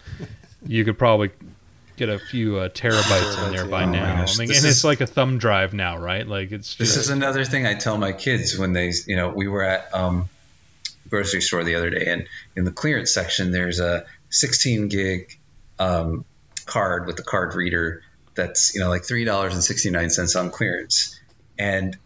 [0.67, 1.31] you could probably
[1.97, 4.15] get a few uh, terabytes in there by oh now.
[4.15, 6.27] I mean, and is, it's like a thumb drive now, right?
[6.27, 6.69] Like it's.
[6.75, 9.63] Just, this is another thing I tell my kids when they, you know, we were
[9.63, 9.95] at.
[9.95, 10.29] Um,
[11.11, 15.39] grocery store the other day, and in the clearance section, there's a 16 gig
[15.79, 16.25] um,
[16.67, 18.03] card with the card reader
[18.35, 21.19] that's you know like three dollars and sixty nine cents on clearance,
[21.59, 21.97] and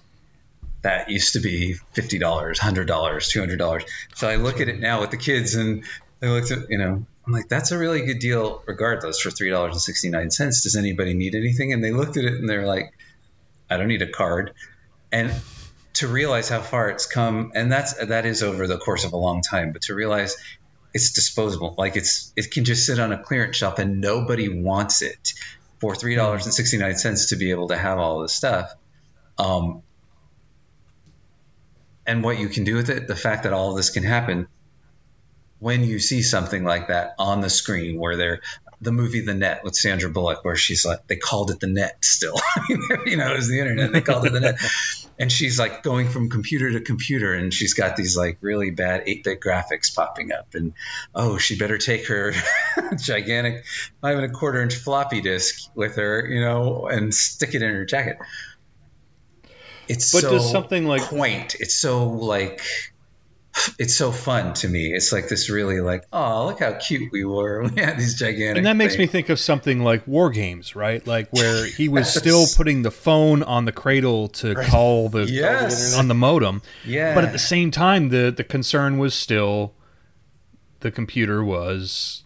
[0.83, 3.85] that used to be fifty dollars, hundred dollars, two hundred dollars.
[4.15, 5.85] So I look at it now with the kids, and
[6.21, 9.51] they looked at you know I'm like, that's a really good deal, regardless, for three
[9.51, 10.63] dollars and sixty nine cents.
[10.63, 11.73] Does anybody need anything?
[11.73, 12.93] And they looked at it and they're like,
[13.71, 14.53] I don't need a card.
[15.11, 15.33] And
[15.95, 19.17] to realize how far it's come, and that's that is over the course of a
[19.17, 20.37] long time, but to realize
[20.93, 25.03] it's disposable, like it's it can just sit on a clearance shelf and nobody wants
[25.03, 25.33] it
[25.79, 28.75] for three dollars and sixty nine cents to be able to have all this stuff.
[29.39, 29.83] Um,
[32.07, 34.47] and what you can do with it, the fact that all of this can happen
[35.59, 38.41] when you see something like that on the screen where they're
[38.85, 42.05] the movie The Net with Sandra Bullock, where she's like, they called it The Net
[42.05, 42.37] still.
[42.69, 43.93] you know, it was the internet.
[43.93, 44.59] They called it The Net.
[45.17, 49.05] And she's like going from computer to computer, and she's got these like really bad
[49.07, 50.55] 8 bit graphics popping up.
[50.55, 50.73] And
[51.15, 52.33] oh, she better take her
[52.97, 53.65] gigantic
[54.01, 57.71] five and a quarter inch floppy disk with her, you know, and stick it in
[57.71, 58.17] her jacket.
[59.87, 61.55] It's but so does something like quaint.
[61.61, 62.61] It's so like
[63.79, 64.93] it's so fun to me.
[64.93, 67.65] It's like this really like, oh, look how cute we were.
[67.75, 68.59] We had these gigantic.
[68.59, 71.05] And that makes me think of something like War Games, right?
[71.07, 72.19] Like where he was yes.
[72.19, 74.67] still putting the phone on the cradle to right.
[74.67, 75.97] call the yes.
[75.97, 76.63] on the modem.
[76.85, 77.15] Yeah.
[77.15, 79.75] But at the same time, the the concern was still
[80.81, 82.25] the computer was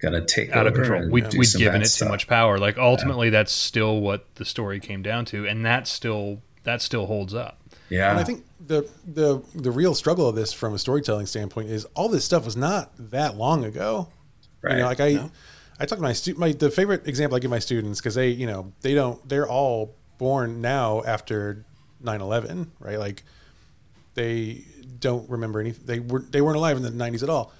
[0.00, 1.08] gonna take out of control.
[1.10, 2.06] We, would given it stuff.
[2.06, 2.58] too much power.
[2.58, 3.32] Like ultimately, yeah.
[3.32, 7.60] that's still what the story came down to, and that still that still holds up.
[7.88, 8.10] Yeah.
[8.10, 11.84] And I think the the the real struggle of this from a storytelling standpoint is
[11.94, 14.08] all this stuff was not that long ago.
[14.62, 14.72] Right.
[14.72, 15.30] You know, like I no.
[15.78, 18.28] I talk to my stu- my the favorite example I give my students because they,
[18.28, 21.64] you know, they don't they're all born now after
[22.02, 22.98] 9/11, right?
[22.98, 23.24] Like
[24.14, 24.64] they
[25.00, 25.84] don't remember anything.
[25.86, 27.52] They were they weren't alive in the 90s at all.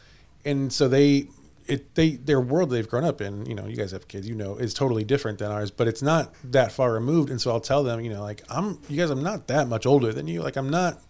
[0.44, 1.28] And so they
[1.66, 4.34] it they their world they've grown up in, you know, you guys have kids, you
[4.34, 7.30] know, is totally different than ours, but it's not that far removed.
[7.30, 9.86] And so I'll tell them, you know, like I'm you guys, I'm not that much
[9.86, 10.42] older than you.
[10.42, 11.00] Like I'm not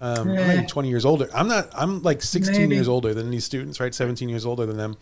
[0.00, 1.28] um, I'm maybe 20 years older.
[1.34, 1.68] I'm not.
[1.72, 2.74] I'm like 16 maybe.
[2.76, 3.94] years older than these students, right?
[3.94, 4.96] 17 years older than them.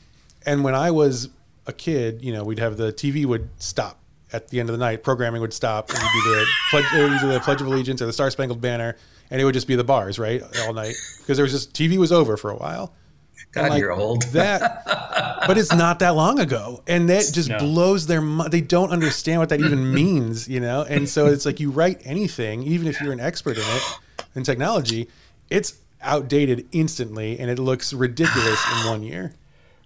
[0.44, 1.28] And when I was
[1.66, 3.98] a kid, you know, we'd have the TV would stop
[4.32, 5.02] at the end of the night.
[5.02, 8.12] Programming would stop, and we'd do the pledge, either the Pledge of Allegiance or the
[8.12, 8.96] Star Spangled Banner,
[9.30, 11.98] and it would just be the bars, right, all night because there was just TV
[11.98, 12.92] was over for a while.
[13.52, 14.22] God, like, you're old.
[14.32, 14.82] that,
[15.46, 17.58] but it's not that long ago, and that just no.
[17.58, 18.20] blows their.
[18.20, 18.52] mind.
[18.52, 20.82] They don't understand what that even means, you know.
[20.82, 23.98] And so it's like you write anything, even if you're an expert in it,
[24.34, 25.08] in technology,
[25.50, 29.32] it's outdated instantly, and it looks ridiculous in one year.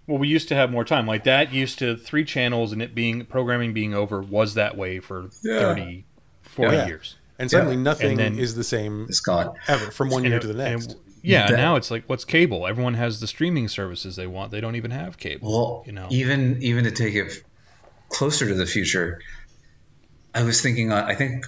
[0.07, 1.07] Well, we used to have more time.
[1.07, 4.99] Like that used to three channels and it being programming being over was that way
[4.99, 5.59] for yeah.
[5.59, 6.03] 30,
[6.41, 6.87] 40 yeah.
[6.87, 7.15] years.
[7.39, 7.81] and suddenly Yeah.
[7.83, 9.53] nothing And then- is the same It's gone.
[9.67, 10.95] ever from one year And- to the and- next.
[11.21, 12.67] Yeah, That- now it's like what's cable?
[12.67, 14.51] Everyone has the streaming services they want.
[14.51, 15.51] They don't even have cable.
[15.51, 16.07] Well, you know.
[16.09, 17.43] even even to take it
[18.09, 19.21] closer to the future,
[20.33, 20.91] I was thinking.
[20.91, 21.45] I think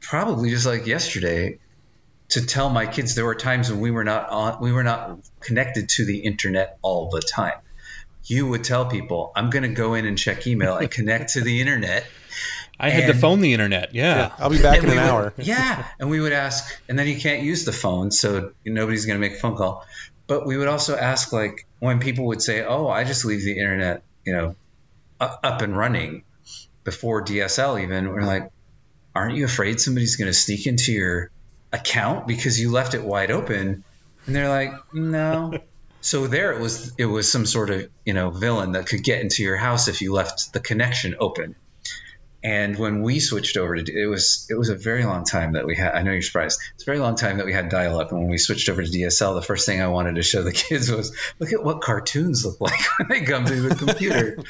[0.00, 1.58] probably just like yesterday,
[2.30, 5.18] to tell my kids there were times when we were not on, we were not
[5.40, 7.58] connected to the internet all the time.
[8.24, 11.40] You would tell people, "I'm going to go in and check email and connect to
[11.40, 12.04] the internet."
[12.80, 13.94] I had to phone the internet.
[13.94, 14.32] Yeah.
[14.38, 15.34] I'll be back in an we would- hour.
[15.38, 19.20] yeah, and we would ask, and then you can't use the phone, so nobody's going
[19.20, 19.84] to make a phone call.
[20.26, 23.58] But we would also ask, like, when people would say, "Oh, I just leave the
[23.58, 24.54] internet, you know,
[25.20, 26.22] up and running
[26.84, 28.50] before DSL," even we're like,
[29.14, 31.30] "Aren't you afraid somebody's going to sneak into your
[31.72, 33.84] account because you left it wide open?"
[34.26, 35.52] And they're like, "No."
[36.02, 36.94] So there it was.
[36.96, 40.00] It was some sort of you know villain that could get into your house if
[40.00, 41.56] you left the connection open.
[42.42, 45.66] And when we switched over to it was it was a very long time that
[45.66, 45.92] we had.
[45.92, 46.60] I know you're surprised.
[46.74, 48.12] It's a very long time that we had dial up.
[48.12, 50.52] And when we switched over to DSL, the first thing I wanted to show the
[50.68, 54.42] kids was look at what cartoons look like when they come through the computer.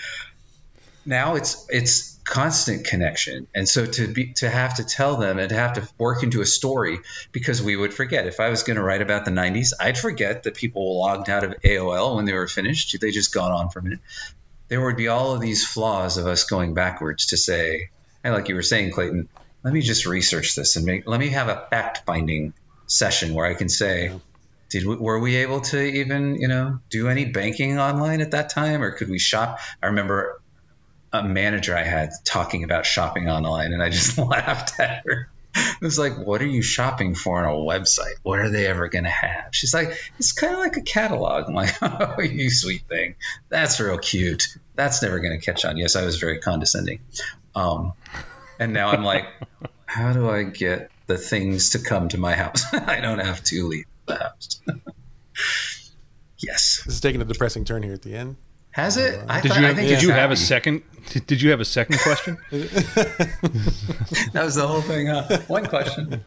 [1.05, 5.49] now it's it's constant connection, and so to be to have to tell them and
[5.49, 7.01] to have to work into a story
[7.33, 8.29] because we would forget.
[8.29, 11.43] If I was going to write about the '90s, I'd forget that people logged out
[11.43, 12.97] of AOL when they were finished.
[13.01, 14.01] They just got on for a minute
[14.71, 17.91] there would be all of these flaws of us going backwards to say,
[18.23, 19.29] hey, like you were saying, Clayton,
[19.65, 22.55] let me just research this and make, let me have a fact finding
[22.87, 24.13] session where I can say,
[24.71, 28.51] did we, were we able to even, you know, do any banking online at that
[28.51, 29.59] time or could we shop?
[29.83, 30.41] I remember
[31.13, 35.29] a manager I had talking about shopping online and I just laughed at her.
[35.81, 38.15] It was like, what are you shopping for on a website?
[38.23, 39.55] What are they ever going to have?
[39.55, 41.49] She's like, it's kind of like a catalog.
[41.49, 43.15] I'm like, oh, you sweet thing.
[43.49, 44.59] That's real cute.
[44.75, 45.79] That's never going to catch on.
[45.79, 47.01] Yes, I was very condescending.
[47.55, 47.95] Um,
[48.59, 49.27] and now I'm like,
[49.87, 52.63] how do I get the things to come to my house?
[52.75, 54.61] I don't have to leave the house.
[56.39, 56.83] yes.
[56.85, 58.37] This is taking a depressing turn here at the end.
[58.73, 59.21] Has it?
[59.29, 60.83] I Did thought- you I have, think did it's you have a second?
[61.11, 62.39] Did, did you have a second question?
[64.33, 65.07] That was the whole thing.
[65.09, 65.39] Huh?
[65.49, 66.25] One question.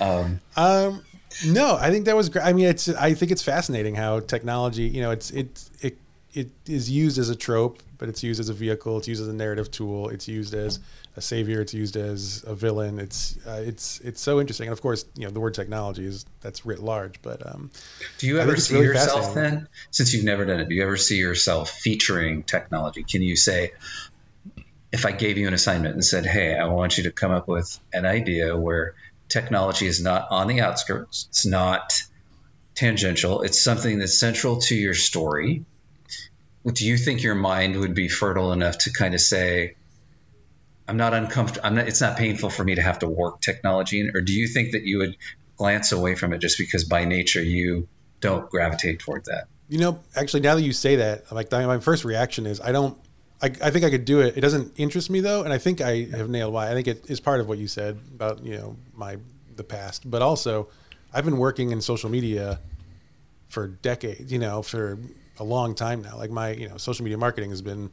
[0.00, 1.02] Um, Um,
[1.46, 2.44] no, I think that was great.
[2.44, 5.96] I mean, it's I think it's fascinating how technology, you know, it's it's it
[6.32, 8.98] it is used as a trope, but it's used as a vehicle.
[8.98, 10.08] It's used as a narrative tool.
[10.08, 10.78] It's used as
[11.16, 11.60] a savior.
[11.60, 12.98] It's used as a villain.
[12.98, 14.68] It's uh, it's it's so interesting.
[14.68, 17.20] And of course, you know, the word technology is that's writ large.
[17.22, 17.70] But um,
[18.18, 20.96] Do you ever see really yourself then, since you've never done it, do you ever
[20.96, 23.02] see yourself featuring technology?
[23.02, 23.72] Can you say,
[24.92, 27.48] if I gave you an assignment and said, hey, I want you to come up
[27.48, 28.94] with an idea where
[29.28, 32.02] technology is not on the outskirts, it's not
[32.74, 35.64] tangential, it's something that's central to your story,
[36.66, 39.76] do you think your mind would be fertile enough to kind of say,
[40.90, 41.64] I'm not uncomfortable.
[41.64, 41.86] I'm not.
[41.86, 44.72] It's not painful for me to have to work technology, in, or do you think
[44.72, 45.16] that you would
[45.56, 47.86] glance away from it just because by nature you
[48.18, 49.46] don't gravitate toward that?
[49.68, 52.98] You know, actually, now that you say that, like my first reaction is I don't.
[53.40, 54.36] I, I think I could do it.
[54.36, 56.68] It doesn't interest me though, and I think I have nailed why.
[56.68, 59.16] I think it is part of what you said about you know my
[59.54, 60.70] the past, but also
[61.14, 62.58] I've been working in social media
[63.48, 64.32] for decades.
[64.32, 64.98] You know, for
[65.38, 66.16] a long time now.
[66.16, 67.92] Like my you know social media marketing has been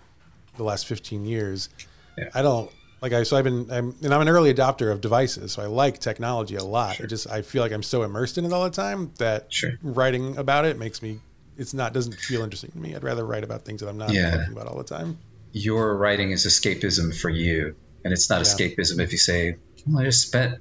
[0.56, 1.70] the last fifteen years.
[2.18, 2.30] Yeah.
[2.34, 2.72] I don't
[3.02, 5.66] like I so I've been I'm and I'm an early adopter of devices, so I
[5.68, 7.00] like technology a lot.
[7.00, 9.72] It just I feel like I'm so immersed in it all the time that Sure.
[9.82, 11.20] writing about it makes me
[11.58, 12.96] it's not doesn't feel interesting to me.
[12.96, 14.32] I'd rather write about things that I'm not Yeah.
[14.32, 15.18] thinking about all the time.
[15.54, 18.54] Your writing is escapism for you, and it's not Yeah.
[18.68, 19.56] escapism if you say,
[19.88, 20.60] well, "I just spent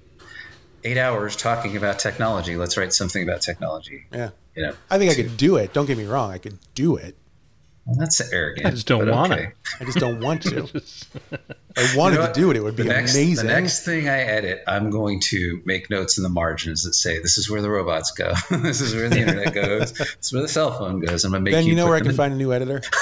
[0.85, 2.57] eight hours talking about technology.
[2.57, 4.31] Let's write something about technology." Yeah.
[4.55, 5.75] You know, I think I could do it.
[5.75, 6.31] Don't get me wrong.
[6.31, 7.15] I could do it.
[7.87, 8.67] Well, that's arrogant.
[8.67, 9.35] I just don't but wanna.
[9.35, 9.53] okay.
[9.81, 10.69] I just don't want to.
[11.79, 12.57] I wanted You know to do it.
[12.57, 13.47] It would be the next, amazing.
[13.47, 17.21] The next thing I edit, I'm going to make notes in the margins that say,
[17.21, 18.33] "This is where the robots go.
[18.51, 19.93] this is where the internet goes.
[19.93, 22.01] This is where the cell phone goes." I'm gonna make then you, know where I
[22.01, 22.83] can in- find a new editor.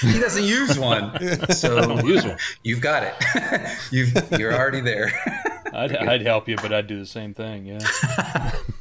[0.00, 1.12] He doesn't use one,
[1.52, 2.38] so use one.
[2.62, 3.70] you've got it.
[3.90, 5.12] you've you're already there.
[5.72, 7.66] I'd, I'd help you, but I'd do the same thing.
[7.66, 7.78] Yeah.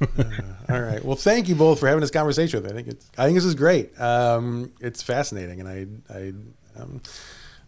[0.69, 1.03] All right.
[1.03, 2.71] Well, thank you both for having this conversation with me.
[2.71, 3.99] I think it's I think this is great.
[3.99, 6.33] Um, it's fascinating, and I I
[6.81, 7.01] um,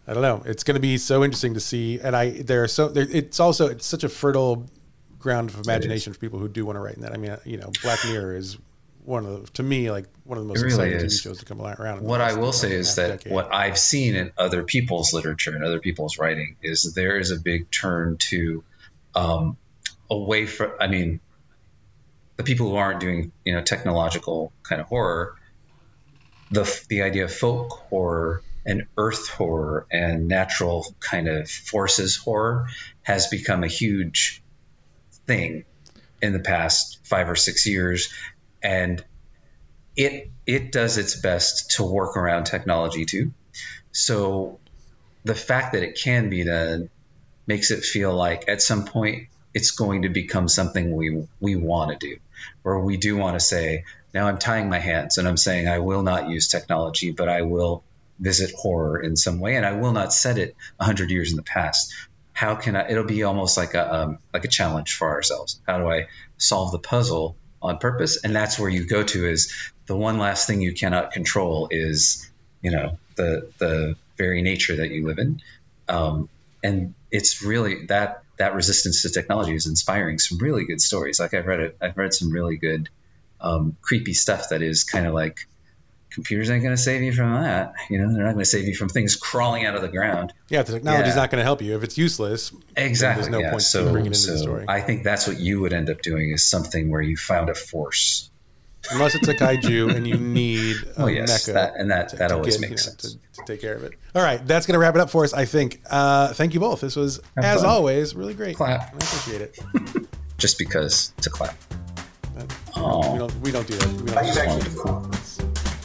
[0.06, 0.42] I don't know.
[0.44, 2.00] It's going to be so interesting to see.
[2.00, 4.66] And I there are so there, it's also it's such a fertile
[5.18, 7.12] ground of imagination for people who do want to write in that.
[7.12, 8.58] I mean, you know, Black Mirror is
[9.04, 11.20] one of the, to me like one of the most really exciting is.
[11.20, 12.02] TV shows to come around.
[12.02, 13.32] What I will uh, say is that decade.
[13.32, 17.40] what I've seen in other people's literature and other people's writing is there is a
[17.40, 18.64] big turn to
[19.14, 19.56] um,
[20.10, 20.72] away from.
[20.80, 21.20] I mean,
[22.36, 25.36] the people who aren't doing you know technological kind of horror,
[26.50, 32.68] the the idea of folk horror and earth horror and natural kind of forces horror
[33.02, 34.42] has become a huge
[35.26, 35.64] thing
[36.20, 38.12] in the past five or six years,
[38.62, 39.04] and
[39.96, 43.32] it it does its best to work around technology too.
[43.92, 44.60] So
[45.24, 46.90] the fact that it can be done
[47.46, 51.90] makes it feel like at some point it's going to become something we we want
[51.90, 52.18] to do,
[52.62, 55.78] where we do want to say, now I'm tying my hands and I'm saying I
[55.78, 57.82] will not use technology, but I will
[58.20, 61.42] visit horror in some way, and I will not set it hundred years in the
[61.42, 61.94] past.
[62.34, 62.90] How can I?
[62.90, 65.58] It'll be almost like a um, like a challenge for ourselves.
[65.66, 68.22] How do I solve the puzzle on purpose?
[68.22, 69.50] And that's where you go to is
[69.86, 72.30] the one last thing you cannot control is
[72.60, 75.40] you know the the very nature that you live in,
[75.88, 76.28] um,
[76.62, 81.18] and it's really that that resistance to technology is inspiring some really good stories.
[81.20, 82.88] Like I've read it, I've read some really good
[83.40, 85.46] um, creepy stuff that is kind of like
[86.10, 87.74] computers ain't going to save you from that.
[87.90, 90.32] You know, they're not going to save you from things crawling out of the ground.
[90.48, 91.20] Yeah, the technology's Yeah.
[91.20, 92.52] not going to help you if it's useless.
[92.76, 93.22] Exactly.
[93.22, 93.50] There's no yeah.
[93.50, 95.90] point so, bringing it into so the story, I think that's what you would end
[95.90, 98.30] up doing is something where you found a force.
[98.92, 101.54] Unless it's a kaiju and you need a Oh yes, mecha.
[101.54, 103.14] that and that to- that to always get, makes you know, sense.
[103.14, 103.92] to, to take care of it.
[104.14, 105.32] All right, that's going to wrap it up for us.
[105.32, 105.80] I think.
[105.90, 106.80] Uh, thank you both.
[106.80, 107.70] This was, Have as fun.
[107.70, 108.56] always, really great.
[108.56, 108.80] Clap.
[108.80, 109.58] I appreciate it.
[110.38, 111.56] Just because to clap.
[112.36, 112.42] We
[112.76, 113.34] Oh, don't.
[113.40, 113.88] We don't do that.
[113.88, 114.48] We don't do that.
[114.48, 115.10] wonderful.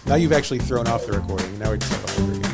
[0.06, 1.58] Now you've actually thrown off the recording.
[1.58, 2.51] Now we just have a recording.